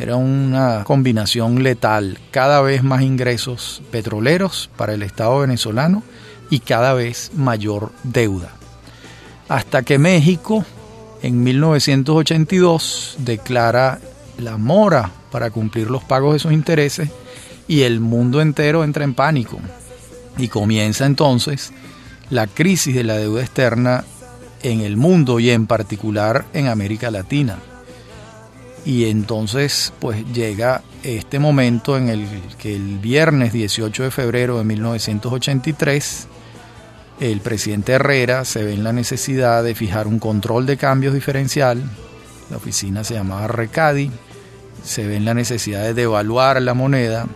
Era 0.00 0.16
una 0.16 0.82
combinación 0.84 1.62
letal, 1.62 2.18
cada 2.30 2.62
vez 2.62 2.82
más 2.82 3.02
ingresos 3.02 3.82
petroleros 3.90 4.70
para 4.78 4.94
el 4.94 5.02
Estado 5.02 5.40
venezolano 5.40 6.02
y 6.48 6.60
cada 6.60 6.94
vez 6.94 7.32
mayor 7.34 7.92
deuda. 8.02 8.48
Hasta 9.50 9.82
que 9.82 9.98
México 9.98 10.64
en 11.20 11.42
1982 11.42 13.16
declara 13.18 14.00
la 14.38 14.56
mora 14.56 15.10
para 15.30 15.50
cumplir 15.50 15.90
los 15.90 16.02
pagos 16.02 16.32
de 16.32 16.38
sus 16.38 16.52
intereses 16.52 17.10
y 17.68 17.82
el 17.82 18.00
mundo 18.00 18.40
entero 18.40 18.84
entra 18.84 19.04
en 19.04 19.12
pánico. 19.12 19.60
Y 20.38 20.48
comienza 20.48 21.04
entonces 21.04 21.74
la 22.30 22.46
crisis 22.46 22.94
de 22.94 23.04
la 23.04 23.18
deuda 23.18 23.42
externa 23.42 24.04
en 24.62 24.80
el 24.80 24.96
mundo 24.96 25.40
y 25.40 25.50
en 25.50 25.66
particular 25.66 26.46
en 26.54 26.68
América 26.68 27.10
Latina. 27.10 27.58
Y 28.84 29.10
entonces 29.10 29.92
pues 30.00 30.24
llega 30.32 30.82
este 31.02 31.38
momento 31.38 31.96
en 31.96 32.08
el 32.08 32.26
que 32.58 32.74
el 32.74 32.98
viernes 32.98 33.52
18 33.52 34.04
de 34.04 34.10
febrero 34.10 34.58
de 34.58 34.64
1983 34.64 36.28
el 37.20 37.40
presidente 37.40 37.92
Herrera 37.92 38.46
se 38.46 38.64
ve 38.64 38.72
en 38.72 38.82
la 38.82 38.94
necesidad 38.94 39.62
de 39.62 39.74
fijar 39.74 40.06
un 40.06 40.18
control 40.18 40.64
de 40.64 40.78
cambios 40.78 41.12
diferencial, 41.12 41.82
la 42.50 42.56
oficina 42.56 43.04
se 43.04 43.14
llamaba 43.14 43.46
Recadi, 43.46 44.10
se 44.82 45.06
ve 45.06 45.16
en 45.16 45.26
la 45.26 45.34
necesidad 45.34 45.82
de 45.82 45.92
devaluar 45.92 46.60
la 46.62 46.72
moneda 46.72 47.26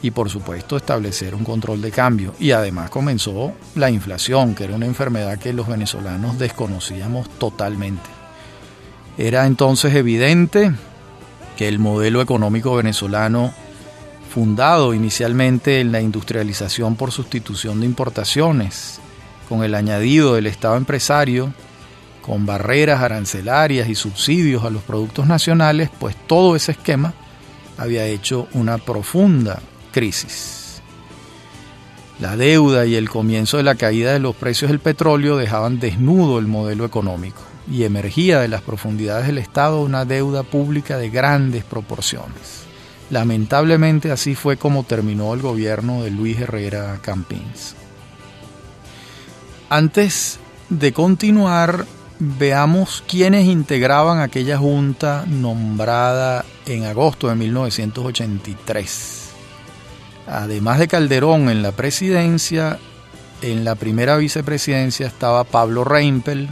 y 0.00 0.10
por 0.10 0.30
supuesto 0.30 0.78
establecer 0.78 1.34
un 1.34 1.44
control 1.44 1.82
de 1.82 1.90
cambio. 1.90 2.34
Y 2.38 2.52
además 2.52 2.88
comenzó 2.88 3.52
la 3.74 3.90
inflación, 3.90 4.54
que 4.54 4.64
era 4.64 4.74
una 4.74 4.86
enfermedad 4.86 5.38
que 5.38 5.52
los 5.52 5.68
venezolanos 5.68 6.38
desconocíamos 6.38 7.28
totalmente. 7.38 8.15
Era 9.18 9.46
entonces 9.46 9.94
evidente 9.94 10.72
que 11.56 11.68
el 11.68 11.78
modelo 11.78 12.20
económico 12.20 12.76
venezolano, 12.76 13.54
fundado 14.28 14.92
inicialmente 14.92 15.80
en 15.80 15.90
la 15.90 16.02
industrialización 16.02 16.96
por 16.96 17.12
sustitución 17.12 17.80
de 17.80 17.86
importaciones, 17.86 19.00
con 19.48 19.64
el 19.64 19.74
añadido 19.74 20.34
del 20.34 20.46
Estado 20.46 20.76
empresario, 20.76 21.54
con 22.20 22.44
barreras 22.44 23.00
arancelarias 23.00 23.88
y 23.88 23.94
subsidios 23.94 24.64
a 24.64 24.70
los 24.70 24.82
productos 24.82 25.26
nacionales, 25.26 25.88
pues 25.98 26.14
todo 26.26 26.54
ese 26.54 26.72
esquema 26.72 27.14
había 27.78 28.04
hecho 28.04 28.48
una 28.52 28.76
profunda 28.76 29.60
crisis. 29.92 30.82
La 32.20 32.36
deuda 32.36 32.84
y 32.84 32.96
el 32.96 33.08
comienzo 33.08 33.56
de 33.56 33.62
la 33.62 33.76
caída 33.76 34.12
de 34.12 34.18
los 34.18 34.36
precios 34.36 34.70
del 34.70 34.80
petróleo 34.80 35.38
dejaban 35.38 35.78
desnudo 35.78 36.38
el 36.38 36.46
modelo 36.46 36.84
económico 36.84 37.55
y 37.70 37.84
emergía 37.84 38.40
de 38.40 38.48
las 38.48 38.62
profundidades 38.62 39.26
del 39.26 39.38
Estado 39.38 39.80
una 39.80 40.04
deuda 40.04 40.42
pública 40.42 40.98
de 40.98 41.10
grandes 41.10 41.64
proporciones. 41.64 42.64
Lamentablemente 43.10 44.10
así 44.10 44.34
fue 44.34 44.56
como 44.56 44.84
terminó 44.84 45.32
el 45.34 45.40
gobierno 45.40 46.02
de 46.02 46.10
Luis 46.10 46.40
Herrera 46.40 46.98
Campins. 47.02 47.74
Antes 49.68 50.38
de 50.68 50.92
continuar, 50.92 51.86
veamos 52.18 53.04
quiénes 53.06 53.46
integraban 53.46 54.20
aquella 54.20 54.58
junta 54.58 55.24
nombrada 55.26 56.44
en 56.66 56.84
agosto 56.84 57.28
de 57.28 57.34
1983. 57.36 59.22
Además 60.26 60.78
de 60.80 60.88
Calderón 60.88 61.48
en 61.48 61.62
la 61.62 61.72
presidencia, 61.72 62.78
en 63.42 63.64
la 63.64 63.76
primera 63.76 64.16
vicepresidencia 64.16 65.06
estaba 65.06 65.44
Pablo 65.44 65.84
Reimpel, 65.84 66.48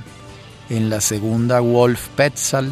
en 0.69 0.91
la 0.91 1.01
segunda 1.01 1.61
Wolf 1.61 2.09
Petzal, 2.17 2.71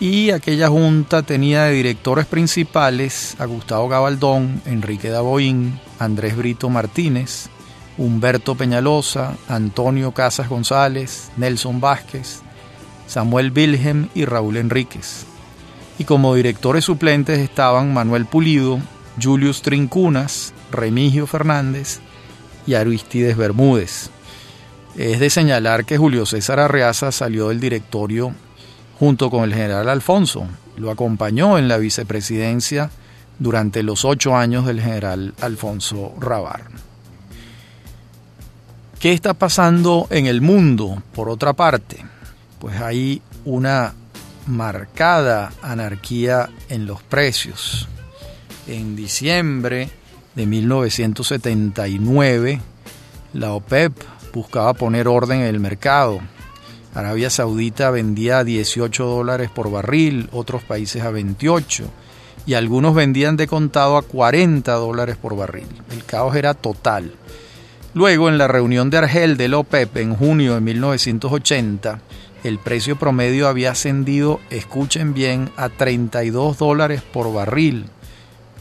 y 0.00 0.30
aquella 0.30 0.68
junta 0.68 1.22
tenía 1.22 1.64
de 1.64 1.74
directores 1.74 2.24
principales 2.24 3.36
a 3.38 3.44
Gustavo 3.44 3.86
Gabaldón, 3.88 4.62
Enrique 4.64 5.10
Daboín, 5.10 5.78
Andrés 5.98 6.36
Brito 6.36 6.70
Martínez, 6.70 7.50
Humberto 7.98 8.54
Peñalosa, 8.54 9.36
Antonio 9.46 10.12
Casas 10.12 10.48
González, 10.48 11.30
Nelson 11.36 11.80
Vázquez, 11.80 12.40
Samuel 13.06 13.52
Wilhelm 13.54 14.08
y 14.14 14.24
Raúl 14.24 14.56
Enríquez. 14.56 15.26
Y 15.98 16.04
como 16.04 16.34
directores 16.34 16.86
suplentes 16.86 17.38
estaban 17.38 17.92
Manuel 17.92 18.24
Pulido, 18.24 18.80
Julius 19.22 19.60
Trincunas, 19.60 20.54
Remigio 20.72 21.26
Fernández 21.26 22.00
y 22.66 22.72
Aristides 22.72 23.36
Bermúdez. 23.36 24.10
Es 25.00 25.18
de 25.18 25.30
señalar 25.30 25.86
que 25.86 25.96
Julio 25.96 26.26
César 26.26 26.60
Arreaza 26.60 27.10
salió 27.10 27.48
del 27.48 27.58
directorio 27.58 28.34
junto 28.98 29.30
con 29.30 29.44
el 29.44 29.54
general 29.54 29.88
Alfonso. 29.88 30.46
Lo 30.76 30.90
acompañó 30.90 31.56
en 31.56 31.68
la 31.68 31.78
vicepresidencia 31.78 32.90
durante 33.38 33.82
los 33.82 34.04
ocho 34.04 34.36
años 34.36 34.66
del 34.66 34.82
general 34.82 35.32
Alfonso 35.40 36.12
Rabar. 36.20 36.64
¿Qué 38.98 39.14
está 39.14 39.32
pasando 39.32 40.06
en 40.10 40.26
el 40.26 40.42
mundo? 40.42 41.02
Por 41.14 41.30
otra 41.30 41.54
parte, 41.54 42.04
pues 42.58 42.78
hay 42.78 43.22
una 43.46 43.94
marcada 44.48 45.50
anarquía 45.62 46.50
en 46.68 46.84
los 46.84 47.02
precios. 47.02 47.88
En 48.66 48.96
diciembre 48.96 49.88
de 50.34 50.44
1979, 50.44 52.60
la 53.32 53.54
OPEP 53.54 54.19
buscaba 54.32 54.74
poner 54.74 55.08
orden 55.08 55.40
en 55.40 55.46
el 55.46 55.60
mercado. 55.60 56.20
Arabia 56.94 57.30
Saudita 57.30 57.90
vendía 57.90 58.38
a 58.38 58.44
18 58.44 59.04
dólares 59.04 59.50
por 59.50 59.70
barril, 59.70 60.28
otros 60.32 60.62
países 60.62 61.02
a 61.02 61.10
28 61.10 61.84
y 62.46 62.54
algunos 62.54 62.94
vendían 62.94 63.36
de 63.36 63.46
contado 63.46 63.96
a 63.96 64.02
40 64.02 64.72
dólares 64.72 65.16
por 65.16 65.36
barril. 65.36 65.66
El 65.92 66.04
caos 66.04 66.34
era 66.34 66.54
total. 66.54 67.12
Luego, 67.94 68.28
en 68.28 68.38
la 68.38 68.48
reunión 68.48 68.90
de 68.90 68.98
Argel 68.98 69.36
del 69.36 69.54
OPEP 69.54 69.96
en 69.98 70.14
junio 70.14 70.54
de 70.54 70.60
1980, 70.60 72.00
el 72.44 72.58
precio 72.58 72.96
promedio 72.96 73.48
había 73.48 73.72
ascendido, 73.72 74.40
escuchen 74.50 75.12
bien, 75.12 75.50
a 75.56 75.68
32 75.68 76.58
dólares 76.58 77.02
por 77.02 77.32
barril, 77.32 77.86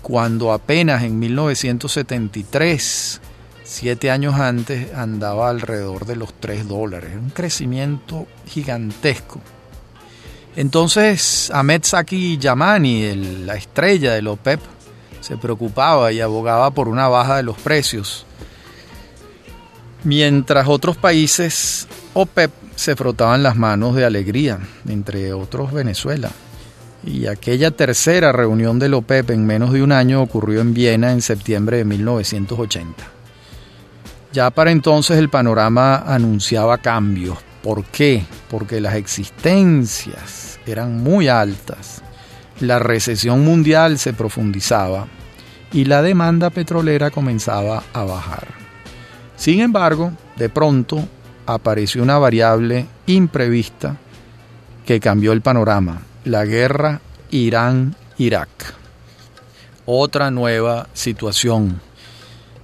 cuando 0.01 0.51
apenas 0.51 1.03
en 1.03 1.19
1973, 1.19 3.21
siete 3.69 4.11
años 4.11 4.35
antes, 4.35 4.93
andaba 4.93 5.49
alrededor 5.49 6.05
de 6.05 6.15
los 6.15 6.33
3 6.39 6.67
dólares. 6.67 7.11
Un 7.15 7.29
crecimiento 7.29 8.27
gigantesco. 8.47 9.39
Entonces, 10.55 11.51
Ahmed 11.53 11.83
Saki 11.83 12.37
Yamani, 12.37 13.15
la 13.45 13.55
estrella 13.55 14.13
del 14.13 14.27
OPEP, 14.27 14.59
se 15.21 15.37
preocupaba 15.37 16.11
y 16.11 16.21
abogaba 16.21 16.71
por 16.71 16.87
una 16.87 17.07
baja 17.07 17.37
de 17.37 17.43
los 17.43 17.57
precios 17.57 18.25
mientras 20.03 20.67
otros 20.67 20.97
países 20.97 21.87
OPEP 22.13 22.51
se 22.75 22.95
frotaban 22.95 23.43
las 23.43 23.55
manos 23.55 23.95
de 23.95 24.05
alegría, 24.05 24.59
entre 24.87 25.33
otros 25.33 25.71
Venezuela. 25.71 26.31
Y 27.03 27.27
aquella 27.27 27.71
tercera 27.71 28.31
reunión 28.31 28.79
del 28.79 28.93
OPEP 28.93 29.31
en 29.31 29.45
menos 29.45 29.71
de 29.71 29.81
un 29.81 29.91
año 29.91 30.21
ocurrió 30.21 30.61
en 30.61 30.73
Viena 30.73 31.11
en 31.11 31.21
septiembre 31.21 31.77
de 31.77 31.85
1980. 31.85 33.18
Ya 34.31 34.51
para 34.51 34.71
entonces 34.71 35.17
el 35.17 35.29
panorama 35.29 35.95
anunciaba 35.97 36.77
cambios. 36.77 37.37
¿Por 37.63 37.83
qué? 37.85 38.23
Porque 38.49 38.79
las 38.79 38.95
existencias 38.95 40.59
eran 40.65 41.01
muy 41.01 41.27
altas, 41.27 42.01
la 42.59 42.79
recesión 42.79 43.43
mundial 43.43 43.97
se 43.97 44.13
profundizaba 44.13 45.07
y 45.73 45.85
la 45.85 46.01
demanda 46.01 46.51
petrolera 46.51 47.09
comenzaba 47.09 47.83
a 47.91 48.03
bajar. 48.03 48.47
Sin 49.35 49.61
embargo, 49.61 50.11
de 50.35 50.49
pronto 50.49 51.03
apareció 51.45 52.03
una 52.03 52.17
variable 52.17 52.85
imprevista 53.07 53.97
que 54.85 54.99
cambió 54.99 55.31
el 55.31 55.41
panorama, 55.41 56.01
la 56.25 56.45
guerra 56.45 57.01
Irán-Irak. 57.31 58.49
Otra 59.85 60.29
nueva 60.29 60.87
situación. 60.93 61.81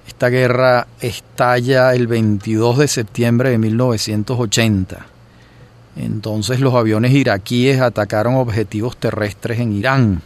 Esta 0.07 0.29
guerra 0.29 0.87
estalla 1.01 1.93
el 1.93 2.07
22 2.07 2.77
de 2.77 2.87
septiembre 2.87 3.49
de 3.49 3.57
1980. 3.57 5.05
Entonces 5.97 6.59
los 6.59 6.73
aviones 6.75 7.11
iraquíes 7.11 7.81
atacaron 7.81 8.35
objetivos 8.35 8.97
terrestres 8.97 9.59
en 9.59 9.73
Irán 9.73 10.21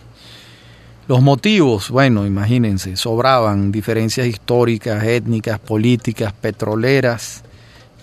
los 1.09 1.23
motivos, 1.23 1.89
bueno, 1.89 2.27
imagínense, 2.27 2.95
sobraban 2.95 3.71
diferencias 3.71 4.27
históricas, 4.27 5.03
étnicas, 5.03 5.57
políticas, 5.57 6.34
petroleras 6.34 7.41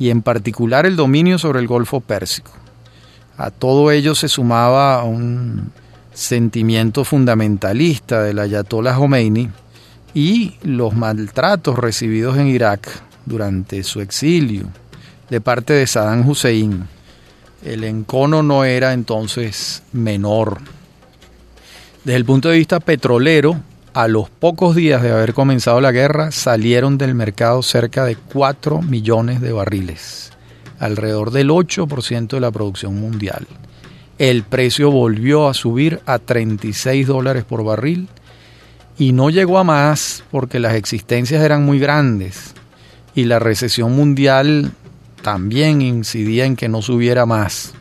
y 0.01 0.11
en 0.11 0.23
particular 0.23 0.87
el 0.87 0.97
dominio 0.97 1.39
sobre 1.39 1.61
el 1.61 1.69
Golfo 1.69 2.01
Pérsico. 2.01 2.51
A 3.37 3.53
todo 3.53 3.93
ello 3.93 4.17
se 4.17 4.27
sumaba 4.27 5.05
un 5.05 5.71
sentimiento 6.15 7.05
fundamentalista 7.05 8.25
del 8.25 8.41
Ayatollah 8.41 8.97
Khomeini 8.97 9.51
y 10.17 10.55
los 10.63 10.95
maltratos 10.95 11.79
recibidos 11.79 12.39
en 12.39 12.47
Irak 12.47 12.89
durante 13.27 13.83
su 13.83 14.01
exilio 14.01 14.65
de 15.29 15.43
parte 15.43 15.75
de 15.75 15.87
Saddam 15.87 16.27
Hussein. 16.27 16.89
El 17.63 17.85
encono 17.85 18.43
no 18.43 18.65
era 18.65 18.95
entonces 18.95 19.83
menor. 19.93 20.61
Desde 22.03 22.17
el 22.17 22.25
punto 22.25 22.49
de 22.49 22.57
vista 22.57 22.81
petrolero, 22.81 23.61
a 23.93 24.09
los 24.09 24.31
pocos 24.31 24.75
días 24.75 25.03
de 25.03 25.13
haber 25.13 25.35
comenzado 25.35 25.83
la 25.83 25.93
guerra, 25.93 26.33
salieron 26.33 26.97
del 26.97 27.15
mercado 27.15 27.63
cerca 27.63 28.07
de 28.07 28.17
4 28.17 28.81
millones 28.81 29.43
de 29.43 29.53
barriles, 29.53 30.33
alrededor 30.79 31.31
del 31.31 31.51
8% 31.51 32.29
de 32.29 32.41
la 32.41 32.51
producción 32.51 32.99
mundial. 32.99 33.47
El 34.17 34.45
precio 34.45 34.91
volvió 34.91 35.47
a 35.47 35.53
subir 35.53 36.01
a 36.07 36.19
36 36.19 37.07
dólares 37.07 37.45
por 37.45 37.63
barril 37.63 38.09
y 38.99 39.13
no 39.13 39.31
llegó 39.31 39.59
a 39.59 39.65
más 39.65 40.25
porque 40.31 40.59
las 40.59 40.75
existencias 40.75 41.43
eran 41.43 41.65
muy 41.65 41.79
grandes 41.79 42.55
y 43.15 43.25
la 43.25 43.39
recesión 43.39 43.95
mundial 43.95 44.73
también 45.23 45.83
incidía 45.83 46.45
en 46.45 46.57
que 46.57 46.69
no 46.69 46.83
subiera 46.83 47.27
más. 47.27 47.73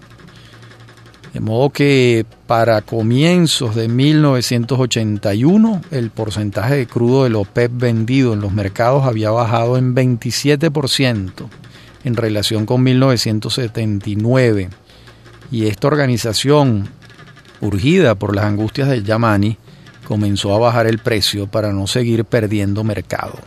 De 1.34 1.42
modo 1.42 1.70
que 1.70 2.26
para 2.48 2.82
comienzos 2.82 3.76
de 3.76 3.90
1981 3.90 5.82
el 5.92 6.10
porcentaje 6.10 6.76
de 6.76 6.88
crudo 6.88 7.26
del 7.26 7.36
OPEP 7.36 7.72
vendido 7.74 8.34
en 8.34 8.40
los 8.40 8.54
mercados 8.54 9.06
había 9.06 9.32
bajado 9.32 9.78
en 9.78 9.94
27% 9.94 11.50
en 12.06 12.16
relación 12.16 12.66
con 12.66 12.84
1979. 12.84 14.70
Y 15.52 15.66
esta 15.68 15.88
organización, 15.88 16.88
urgida 17.60 18.16
por 18.16 18.36
las 18.36 18.46
angustias 18.46 18.88
del 18.88 19.04
Yamani, 19.04 19.58
comenzó 20.06 20.56
a 20.56 20.60
bajar 20.60 20.88
el 20.88 21.00
precio 21.00 21.48
para 21.48 21.74
no 21.74 21.88
seguir 21.88 22.24
perdiendo 22.24 22.86
mercado. 22.86 23.40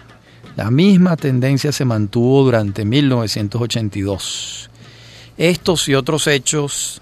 La 0.56 0.70
misma 0.70 1.16
tendencia 1.16 1.72
se 1.72 1.86
mantuvo 1.86 2.44
durante 2.44 2.84
1982. 2.84 4.68
Estos 5.38 5.88
y 5.88 5.94
otros 5.94 6.26
hechos 6.26 7.00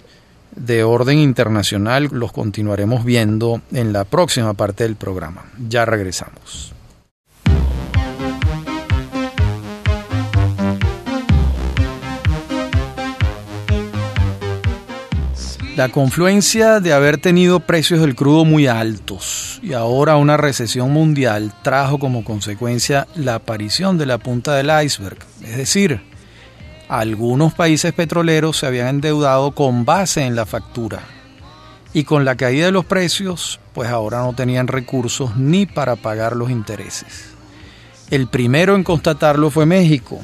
de 0.55 0.83
orden 0.83 1.19
internacional 1.19 2.07
los 2.11 2.31
continuaremos 2.31 3.03
viendo 3.03 3.61
en 3.71 3.93
la 3.93 4.05
próxima 4.05 4.53
parte 4.53 4.83
del 4.83 4.95
programa. 4.95 5.45
Ya 5.67 5.85
regresamos. 5.85 6.76
La 15.77 15.89
confluencia 15.89 16.79
de 16.79 16.91
haber 16.91 17.19
tenido 17.19 17.59
precios 17.59 18.01
del 18.01 18.15
crudo 18.15 18.45
muy 18.45 18.65
altos 18.65 19.59
y 19.61 19.73
ahora 19.73 20.15
una 20.15 20.35
recesión 20.35 20.91
mundial 20.91 21.53
trajo 21.61 21.99
como 21.99 22.23
consecuencia 22.23 23.07
la 23.13 23.35
aparición 23.35 23.99
de 23.99 24.07
la 24.07 24.17
punta 24.17 24.55
del 24.55 24.71
iceberg, 24.83 25.19
es 25.43 25.55
decir, 25.55 26.01
algunos 26.89 27.53
países 27.53 27.93
petroleros 27.93 28.57
se 28.57 28.65
habían 28.65 28.87
endeudado 28.87 29.51
con 29.51 29.85
base 29.85 30.25
en 30.25 30.35
la 30.35 30.47
factura 30.47 31.03
y 31.93 32.05
con 32.05 32.25
la 32.25 32.35
caída 32.35 32.65
de 32.65 32.71
los 32.71 32.85
precios, 32.85 33.59
pues 33.75 33.87
ahora 33.91 34.23
no 34.23 34.33
tenían 34.33 34.67
recursos 34.67 35.37
ni 35.37 35.67
para 35.67 35.95
pagar 35.95 36.35
los 36.35 36.49
intereses. 36.49 37.35
El 38.09 38.25
primero 38.25 38.75
en 38.75 38.83
constatarlo 38.83 39.51
fue 39.51 39.67
México, 39.67 40.21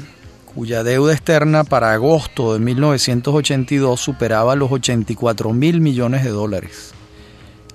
cuya 0.56 0.84
deuda 0.84 1.14
externa 1.14 1.64
para 1.64 1.94
agosto 1.94 2.54
de 2.54 2.60
1982 2.60 4.00
superaba 4.00 4.56
los 4.56 4.72
84 4.72 5.54
mil 5.54 5.82
millones 5.82 6.24
de 6.24 6.30
dólares. 6.30 6.94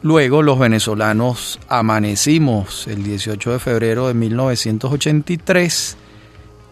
Luego 0.01 0.43
los 0.43 0.59
venezolanos 0.59 1.59
amanecimos 1.69 2.87
el 2.87 3.03
18 3.03 3.53
de 3.53 3.59
febrero 3.59 4.07
de 4.07 4.15
1983 4.15 5.97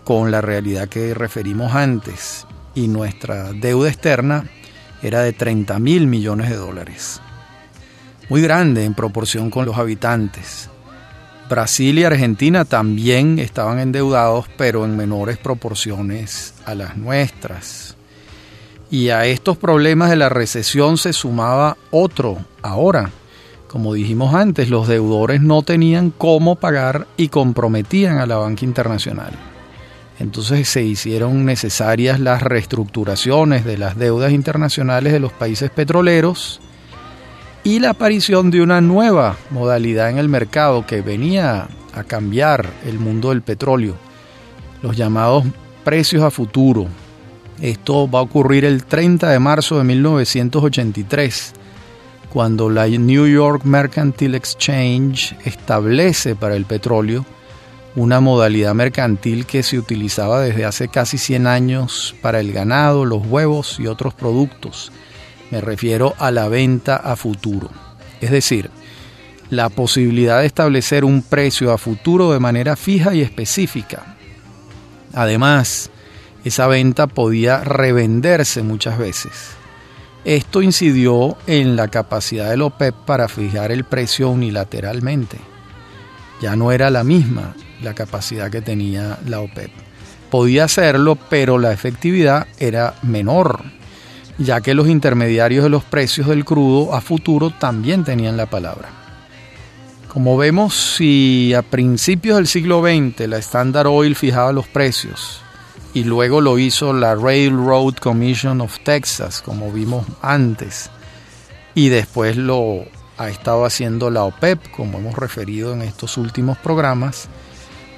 con 0.05 0.31
la 0.31 0.41
realidad 0.41 0.89
que 0.89 1.13
referimos 1.13 1.75
antes 1.75 2.47
y 2.77 2.87
nuestra 2.87 3.53
deuda 3.53 3.89
externa 3.89 4.45
era 5.03 5.23
de 5.23 5.33
30 5.33 5.79
mil 5.81 6.07
millones 6.07 6.51
de 6.51 6.57
dólares. 6.57 7.21
Muy 8.29 8.43
grande 8.43 8.85
en 8.85 8.95
proporción 8.95 9.51
con 9.51 9.67
los 9.67 9.77
habitantes. 9.77 10.71
Brasil 11.49 11.99
y 11.99 12.05
Argentina 12.05 12.65
también 12.65 13.39
estaban 13.39 13.79
endeudados, 13.79 14.47
pero 14.57 14.85
en 14.85 14.97
menores 14.97 15.39
proporciones 15.39 16.55
a 16.65 16.75
las 16.75 16.97
nuestras. 16.97 17.97
Y 18.91 19.11
a 19.11 19.27
estos 19.27 19.57
problemas 19.57 20.11
de 20.11 20.17
la 20.17 20.29
recesión 20.29 20.99
se 20.99 21.13
sumaba 21.13 21.77
otro 21.91 22.39
ahora, 22.63 23.11
Como 23.69 23.93
dijimos 23.93 24.35
antes, 24.35 24.71
los 24.71 24.89
deudores 24.89 25.43
no 25.43 25.63
tenían 25.63 26.11
cómo 26.11 26.55
pagar 26.55 27.07
y 27.17 27.29
comprometían 27.29 28.19
a 28.19 28.25
la 28.25 28.37
banca 28.37 28.65
internacional. 28.65 29.33
Entonces 30.19 30.69
se 30.69 30.83
hicieron 30.83 31.45
necesarias 31.45 32.19
las 32.21 32.43
reestructuraciones 32.43 33.65
de 33.65 33.77
las 33.77 33.99
deudas 33.99 34.33
internacionales 34.33 35.13
de 35.13 35.21
los 35.21 35.33
países 35.33 35.71
petroleros 35.71 36.61
y 37.67 37.81
la 37.81 37.91
aparición 37.91 38.53
de 38.53 38.63
una 38.63 38.81
nueva 38.81 39.37
modalidad 39.51 40.09
en 40.09 40.19
el 40.19 40.29
mercado 40.29 40.87
que 40.87 41.01
venía 41.01 41.67
a 41.95 42.05
cambiar 42.05 42.73
el 42.85 43.01
mundo 43.01 43.31
del 43.31 43.43
petróleo, 43.43 43.97
los 44.83 44.97
llamados 44.97 45.43
precios 45.83 46.23
a 46.23 46.31
futuro. 46.31 46.87
Esto 47.61 48.09
va 48.09 48.21
a 48.21 48.23
ocurrir 48.23 48.65
el 48.65 48.85
30 48.85 49.29
de 49.31 49.41
marzo 49.41 49.79
de 49.79 49.83
1983, 49.83 51.55
cuando 52.33 52.71
la 52.71 52.87
New 52.87 53.27
York 53.27 53.65
Mercantile 53.65 54.37
Exchange 54.37 55.35
establece 55.45 56.37
para 56.37 56.55
el 56.55 56.67
petróleo 56.67 57.27
una 57.97 58.21
modalidad 58.21 58.75
mercantil 58.75 59.45
que 59.45 59.65
se 59.65 59.77
utilizaba 59.77 60.41
desde 60.41 60.65
hace 60.65 60.87
casi 60.87 61.19
100 61.19 61.49
años 61.49 62.15
para 62.23 62.39
el 62.39 62.53
ganado, 62.53 63.05
los 63.05 63.27
huevos 63.27 63.81
y 63.81 63.89
otros 63.89 64.15
productos 64.15 64.93
me 65.51 65.61
refiero 65.61 66.15
a 66.19 66.31
la 66.31 66.49
venta 66.49 66.97
a 66.97 67.17
futuro. 67.17 67.71
Es 68.21 68.31
decir, 68.31 68.71
la 69.51 69.69
posibilidad 69.69 70.41
de 70.41 70.47
establecer 70.47 71.05
un 71.05 71.23
precio 71.23 71.73
a 71.73 71.79
futuro 71.79 72.33
de 72.33 72.41
manera 72.41 72.77
fija 72.77 73.15
y 73.15 73.23
específica. 73.23 74.17
Además, 75.13 75.91
esa 76.45 76.67
venta 76.67 77.07
podía 77.07 77.63
revenderse 77.63 78.63
muchas 78.63 78.99
veces. 78.99 79.33
Esto 80.25 80.63
incidió 80.63 81.37
en 81.47 81.77
la 81.77 81.89
capacidad 81.89 82.51
del 82.51 82.63
OPEP 82.63 82.95
para 83.07 83.29
fijar 83.29 83.71
el 83.71 83.85
precio 83.85 84.31
unilateralmente. 84.31 85.39
Ya 86.41 86.57
no 86.57 86.73
era 86.73 86.91
la 86.91 87.05
misma 87.05 87.55
la 87.83 87.95
capacidad 87.95 88.51
que 88.51 88.61
tenía 88.61 89.19
la 89.27 89.41
OPEP. 89.41 89.71
Podía 90.31 90.65
hacerlo, 90.65 91.17
pero 91.31 91.59
la 91.59 91.73
efectividad 91.73 92.49
era 92.59 92.95
menor 93.03 93.63
ya 94.39 94.61
que 94.61 94.75
los 94.75 94.89
intermediarios 94.89 95.65
de 95.65 95.71
los 95.71 95.85
precios 95.85 96.27
del 96.29 96.45
crudo 96.45 96.95
a 96.95 97.01
futuro 97.01 97.51
también 97.51 98.05
tenían 98.05 98.37
la 98.37 98.47
palabra. 98.47 98.89
Como 100.09 100.37
vemos, 100.37 100.75
si 100.75 101.53
a 101.55 101.63
principios 101.63 102.37
del 102.37 102.47
siglo 102.47 102.83
XX 102.83 103.29
la 103.29 103.39
Standard 103.39 103.87
Oil 103.87 104.17
fijaba 104.17 104.53
los 104.53 104.67
precios 104.67 105.43
y 105.93 106.05
luego 106.05 106.41
lo 106.41 106.59
hizo 106.59 106.93
la 106.93 107.15
Railroad 107.15 107.95
Commission 107.97 108.61
of 108.61 108.79
Texas, 108.81 109.43
como 109.43 109.73
vimos 109.73 110.07
antes, 110.23 110.91
y 111.75 111.89
después 111.89 112.37
lo 112.37 112.85
ha 113.19 113.29
estado 113.29 113.65
haciendo 113.65 114.11
la 114.11 114.25
OPEP, 114.25 114.71
como 114.71 114.99
hemos 114.99 115.15
referido 115.15 115.73
en 115.73 115.83
estos 115.83 116.17
últimos 116.19 116.59
programas, 116.59 117.29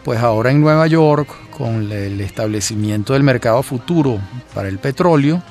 pues 0.05 0.21
ahora 0.21 0.51
en 0.51 0.61
Nueva 0.61 0.87
York, 0.87 1.29
con 1.51 1.91
el 1.91 2.21
establecimiento 2.21 3.15
del 3.15 3.25
mercado 3.25 3.63
futuro 3.63 4.19
para 4.55 4.69
el 4.69 4.79
petróleo, 4.79 5.43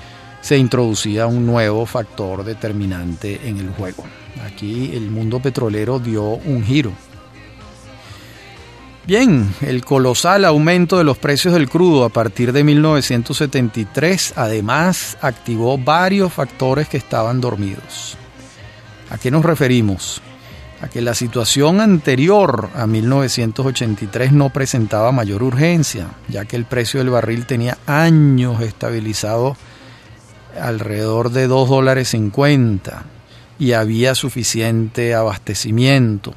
se 0.42 0.58
introducía 0.58 1.28
un 1.28 1.46
nuevo 1.46 1.86
factor 1.86 2.44
determinante 2.44 3.48
en 3.48 3.58
el 3.58 3.70
juego. 3.70 4.04
Aquí 4.46 4.92
el 4.94 5.10
mundo 5.12 5.40
petrolero 5.40 6.00
dio 6.00 6.24
un 6.24 6.64
giro. 6.64 6.92
Bien, 9.06 9.54
el 9.62 9.86
colosal 9.86 10.44
aumento 10.44 10.98
de 10.98 11.06
los 11.06 11.18
precios 11.18 11.54
del 11.54 11.70
crudo 11.70 12.04
a 12.04 12.10
partir 12.10 12.52
de 12.52 12.66
1973 12.66 14.34
además 14.36 15.18
activó 15.22 15.78
varios 15.78 16.34
factores 16.34 16.90
que 16.90 16.98
estaban 16.98 17.40
dormidos. 17.40 18.18
¿A 19.10 19.18
qué 19.18 19.32
nos 19.32 19.46
referimos? 19.46 20.22
A 20.82 20.90
que 20.90 21.02
la 21.02 21.14
situación 21.14 21.80
anterior 21.80 22.70
a 22.76 22.86
1983 22.86 24.34
no 24.34 24.50
presentaba 24.50 25.14
mayor 25.14 25.42
urgencia, 25.42 26.10
ya 26.28 26.44
que 26.44 26.58
el 26.58 26.66
precio 26.66 27.00
del 27.00 27.10
barril 27.10 27.46
tenía 27.46 27.78
años 27.88 28.62
estabilizado 28.62 29.56
alrededor 30.60 31.32
de 31.32 31.48
2 31.48 31.70
dólares 31.70 32.10
50 32.10 33.06
y 33.60 33.74
había 33.74 34.16
suficiente 34.16 35.14
abastecimiento. 35.14 36.34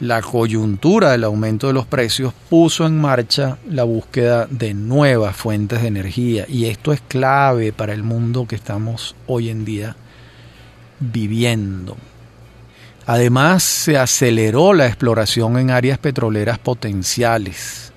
La 0.00 0.22
coyuntura 0.22 1.10
del 1.10 1.24
aumento 1.24 1.66
de 1.66 1.72
los 1.72 1.86
precios 1.86 2.32
puso 2.48 2.86
en 2.86 3.00
marcha 3.00 3.58
la 3.68 3.82
búsqueda 3.82 4.46
de 4.48 4.72
nuevas 4.72 5.34
fuentes 5.34 5.82
de 5.82 5.88
energía 5.88 6.44
y 6.48 6.66
esto 6.66 6.92
es 6.92 7.00
clave 7.00 7.72
para 7.72 7.92
el 7.92 8.04
mundo 8.04 8.46
que 8.46 8.54
estamos 8.54 9.16
hoy 9.26 9.50
en 9.50 9.64
día 9.64 9.96
viviendo. 11.00 11.96
Además, 13.06 13.62
se 13.62 13.96
aceleró 13.96 14.72
la 14.72 14.86
exploración 14.86 15.58
en 15.58 15.70
áreas 15.70 15.98
petroleras 15.98 16.58
potenciales 16.58 17.88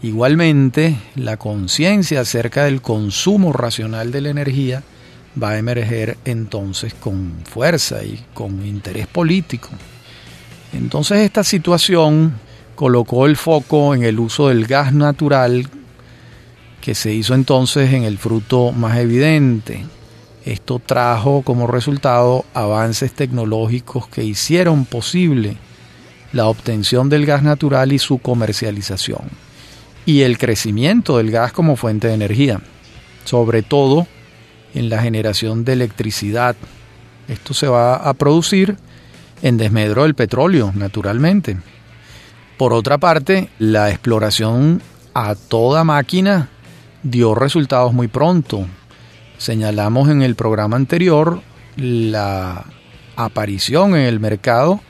Igualmente, 0.00 0.96
la 1.16 1.38
conciencia 1.38 2.20
acerca 2.20 2.64
del 2.64 2.80
consumo 2.80 3.52
racional 3.52 4.12
de 4.12 4.20
la 4.20 4.30
energía 4.30 4.84
va 5.42 5.50
a 5.50 5.58
emerger 5.58 6.16
entonces 6.24 6.94
con 6.94 7.32
fuerza 7.44 8.04
y 8.04 8.24
con 8.32 8.64
interés 8.64 9.08
político. 9.08 9.70
Entonces 10.72 11.18
esta 11.18 11.42
situación 11.42 12.34
colocó 12.76 13.26
el 13.26 13.36
foco 13.36 13.92
en 13.92 14.04
el 14.04 14.20
uso 14.20 14.48
del 14.48 14.66
gas 14.66 14.92
natural 14.92 15.68
que 16.80 16.94
se 16.94 17.12
hizo 17.12 17.34
entonces 17.34 17.92
en 17.92 18.04
el 18.04 18.18
fruto 18.18 18.70
más 18.70 18.98
evidente. 18.98 19.84
Esto 20.44 20.78
trajo 20.78 21.42
como 21.42 21.66
resultado 21.66 22.44
avances 22.54 23.12
tecnológicos 23.12 24.06
que 24.06 24.22
hicieron 24.22 24.84
posible 24.84 25.56
la 26.32 26.46
obtención 26.46 27.08
del 27.08 27.26
gas 27.26 27.42
natural 27.42 27.92
y 27.92 27.98
su 27.98 28.18
comercialización 28.18 29.47
y 30.08 30.22
el 30.22 30.38
crecimiento 30.38 31.18
del 31.18 31.30
gas 31.30 31.52
como 31.52 31.76
fuente 31.76 32.08
de 32.08 32.14
energía, 32.14 32.62
sobre 33.26 33.60
todo 33.62 34.06
en 34.72 34.88
la 34.88 35.02
generación 35.02 35.66
de 35.66 35.74
electricidad. 35.74 36.56
Esto 37.28 37.52
se 37.52 37.66
va 37.66 37.96
a 37.96 38.14
producir 38.14 38.78
en 39.42 39.58
desmedro 39.58 40.04
del 40.04 40.14
petróleo, 40.14 40.72
naturalmente. 40.74 41.58
Por 42.56 42.72
otra 42.72 42.96
parte, 42.96 43.50
la 43.58 43.90
exploración 43.90 44.80
a 45.12 45.34
toda 45.34 45.84
máquina 45.84 46.48
dio 47.02 47.34
resultados 47.34 47.92
muy 47.92 48.08
pronto. 48.08 48.66
Señalamos 49.36 50.08
en 50.08 50.22
el 50.22 50.36
programa 50.36 50.76
anterior 50.76 51.42
la 51.76 52.64
aparición 53.14 53.90
en 53.90 54.06
el 54.06 54.20
mercado 54.20 54.80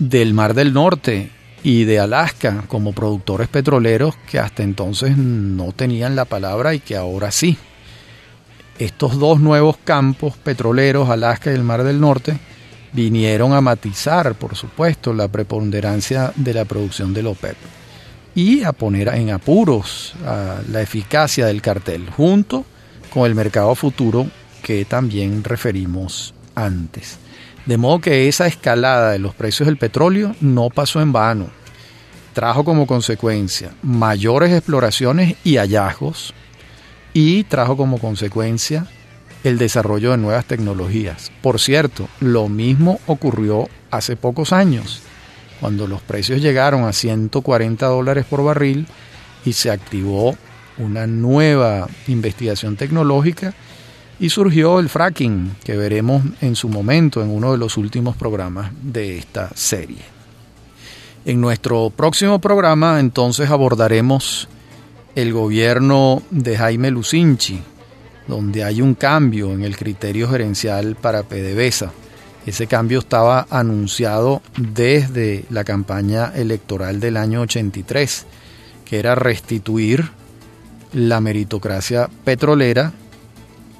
del 0.00 0.34
Mar 0.34 0.54
del 0.54 0.72
Norte 0.72 1.37
y 1.62 1.84
de 1.84 1.98
Alaska 1.98 2.64
como 2.68 2.92
productores 2.92 3.48
petroleros 3.48 4.14
que 4.30 4.38
hasta 4.38 4.62
entonces 4.62 5.16
no 5.16 5.72
tenían 5.72 6.16
la 6.16 6.24
palabra 6.24 6.74
y 6.74 6.80
que 6.80 6.96
ahora 6.96 7.30
sí. 7.30 7.56
Estos 8.78 9.18
dos 9.18 9.40
nuevos 9.40 9.76
campos 9.78 10.36
petroleros, 10.36 11.10
Alaska 11.10 11.50
y 11.50 11.54
el 11.54 11.64
Mar 11.64 11.82
del 11.82 12.00
Norte, 12.00 12.38
vinieron 12.92 13.52
a 13.52 13.60
matizar, 13.60 14.34
por 14.34 14.54
supuesto, 14.54 15.12
la 15.12 15.28
preponderancia 15.28 16.32
de 16.36 16.54
la 16.54 16.64
producción 16.64 17.12
del 17.12 17.26
OPEP 17.26 17.56
y 18.34 18.62
a 18.62 18.72
poner 18.72 19.08
en 19.08 19.30
apuros 19.30 20.14
la 20.70 20.80
eficacia 20.80 21.46
del 21.46 21.60
cartel, 21.60 22.08
junto 22.10 22.64
con 23.12 23.26
el 23.26 23.34
mercado 23.34 23.74
futuro 23.74 24.28
que 24.62 24.84
también 24.84 25.42
referimos 25.42 26.34
antes. 26.54 27.18
De 27.68 27.76
modo 27.76 28.00
que 28.00 28.28
esa 28.28 28.46
escalada 28.46 29.10
de 29.10 29.18
los 29.18 29.34
precios 29.34 29.66
del 29.66 29.76
petróleo 29.76 30.34
no 30.40 30.70
pasó 30.70 31.02
en 31.02 31.12
vano. 31.12 31.50
Trajo 32.32 32.64
como 32.64 32.86
consecuencia 32.86 33.72
mayores 33.82 34.54
exploraciones 34.54 35.36
y 35.44 35.58
hallazgos 35.58 36.32
y 37.12 37.44
trajo 37.44 37.76
como 37.76 37.98
consecuencia 37.98 38.86
el 39.44 39.58
desarrollo 39.58 40.12
de 40.12 40.16
nuevas 40.16 40.46
tecnologías. 40.46 41.30
Por 41.42 41.60
cierto, 41.60 42.08
lo 42.20 42.48
mismo 42.48 43.00
ocurrió 43.06 43.68
hace 43.90 44.16
pocos 44.16 44.54
años, 44.54 45.02
cuando 45.60 45.86
los 45.86 46.00
precios 46.00 46.40
llegaron 46.40 46.84
a 46.84 46.94
140 46.94 47.84
dólares 47.84 48.24
por 48.24 48.42
barril 48.42 48.86
y 49.44 49.52
se 49.52 49.70
activó 49.70 50.38
una 50.78 51.06
nueva 51.06 51.86
investigación 52.06 52.76
tecnológica 52.76 53.52
y 54.20 54.30
surgió 54.30 54.80
el 54.80 54.88
fracking, 54.88 55.56
que 55.62 55.76
veremos 55.76 56.22
en 56.40 56.56
su 56.56 56.68
momento 56.68 57.22
en 57.22 57.30
uno 57.30 57.52
de 57.52 57.58
los 57.58 57.76
últimos 57.76 58.16
programas 58.16 58.72
de 58.82 59.18
esta 59.18 59.50
serie. 59.54 60.02
En 61.24 61.40
nuestro 61.40 61.90
próximo 61.90 62.40
programa 62.40 63.00
entonces 63.00 63.50
abordaremos 63.50 64.48
el 65.14 65.32
gobierno 65.32 66.22
de 66.30 66.56
Jaime 66.56 66.90
Lucinchi, 66.90 67.60
donde 68.26 68.64
hay 68.64 68.82
un 68.82 68.94
cambio 68.94 69.52
en 69.52 69.62
el 69.62 69.76
criterio 69.76 70.28
gerencial 70.28 70.96
para 70.96 71.22
PDVSA. 71.22 71.92
Ese 72.46 72.66
cambio 72.66 73.00
estaba 73.00 73.46
anunciado 73.50 74.42
desde 74.56 75.44
la 75.50 75.64
campaña 75.64 76.32
electoral 76.34 76.98
del 77.00 77.16
año 77.16 77.42
83, 77.42 78.26
que 78.84 78.98
era 78.98 79.14
restituir 79.14 80.10
la 80.92 81.20
meritocracia 81.20 82.08
petrolera 82.24 82.92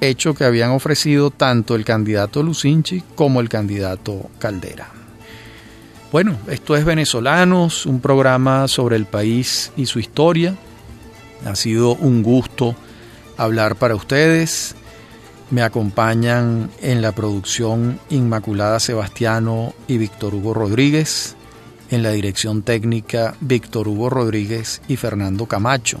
hecho 0.01 0.33
que 0.33 0.45
habían 0.45 0.71
ofrecido 0.71 1.31
tanto 1.31 1.75
el 1.75 1.85
candidato 1.85 2.43
Lucinchi 2.43 3.03
como 3.15 3.41
el 3.41 3.49
candidato 3.49 4.29
Caldera. 4.39 4.89
Bueno, 6.11 6.37
esto 6.47 6.75
es 6.75 6.85
Venezolanos, 6.85 7.85
un 7.85 8.01
programa 8.01 8.67
sobre 8.67 8.95
el 8.95 9.05
país 9.05 9.71
y 9.77 9.85
su 9.85 9.99
historia. 9.99 10.55
Ha 11.45 11.55
sido 11.55 11.95
un 11.95 12.23
gusto 12.23 12.75
hablar 13.37 13.75
para 13.75 13.95
ustedes. 13.95 14.75
Me 15.51 15.61
acompañan 15.61 16.71
en 16.81 17.01
la 17.01 17.11
producción 17.11 17.99
Inmaculada 18.09 18.79
Sebastiano 18.79 19.73
y 19.87 19.97
Víctor 19.97 20.33
Hugo 20.33 20.53
Rodríguez, 20.53 21.35
en 21.91 22.03
la 22.03 22.11
dirección 22.11 22.61
técnica 22.63 23.35
Víctor 23.39 23.87
Hugo 23.87 24.09
Rodríguez 24.09 24.81
y 24.87 24.95
Fernando 24.95 25.45
Camacho. 25.45 25.99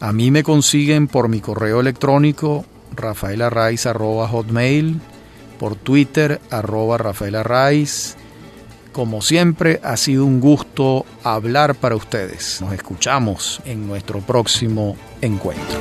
A 0.00 0.12
mí 0.12 0.30
me 0.30 0.42
consiguen 0.44 1.08
por 1.08 1.28
mi 1.28 1.40
correo 1.40 1.80
electrónico 1.80 2.64
hotmail, 4.28 5.00
por 5.58 5.76
Twitter 5.76 6.40
arroba 6.50 6.98
rafaelarraiz. 6.98 8.16
Como 8.92 9.22
siempre, 9.22 9.80
ha 9.84 9.96
sido 9.96 10.24
un 10.24 10.40
gusto 10.40 11.04
hablar 11.22 11.74
para 11.74 11.96
ustedes. 11.96 12.60
Nos 12.60 12.72
escuchamos 12.72 13.60
en 13.64 13.86
nuestro 13.86 14.20
próximo 14.20 14.96
encuentro. 15.20 15.78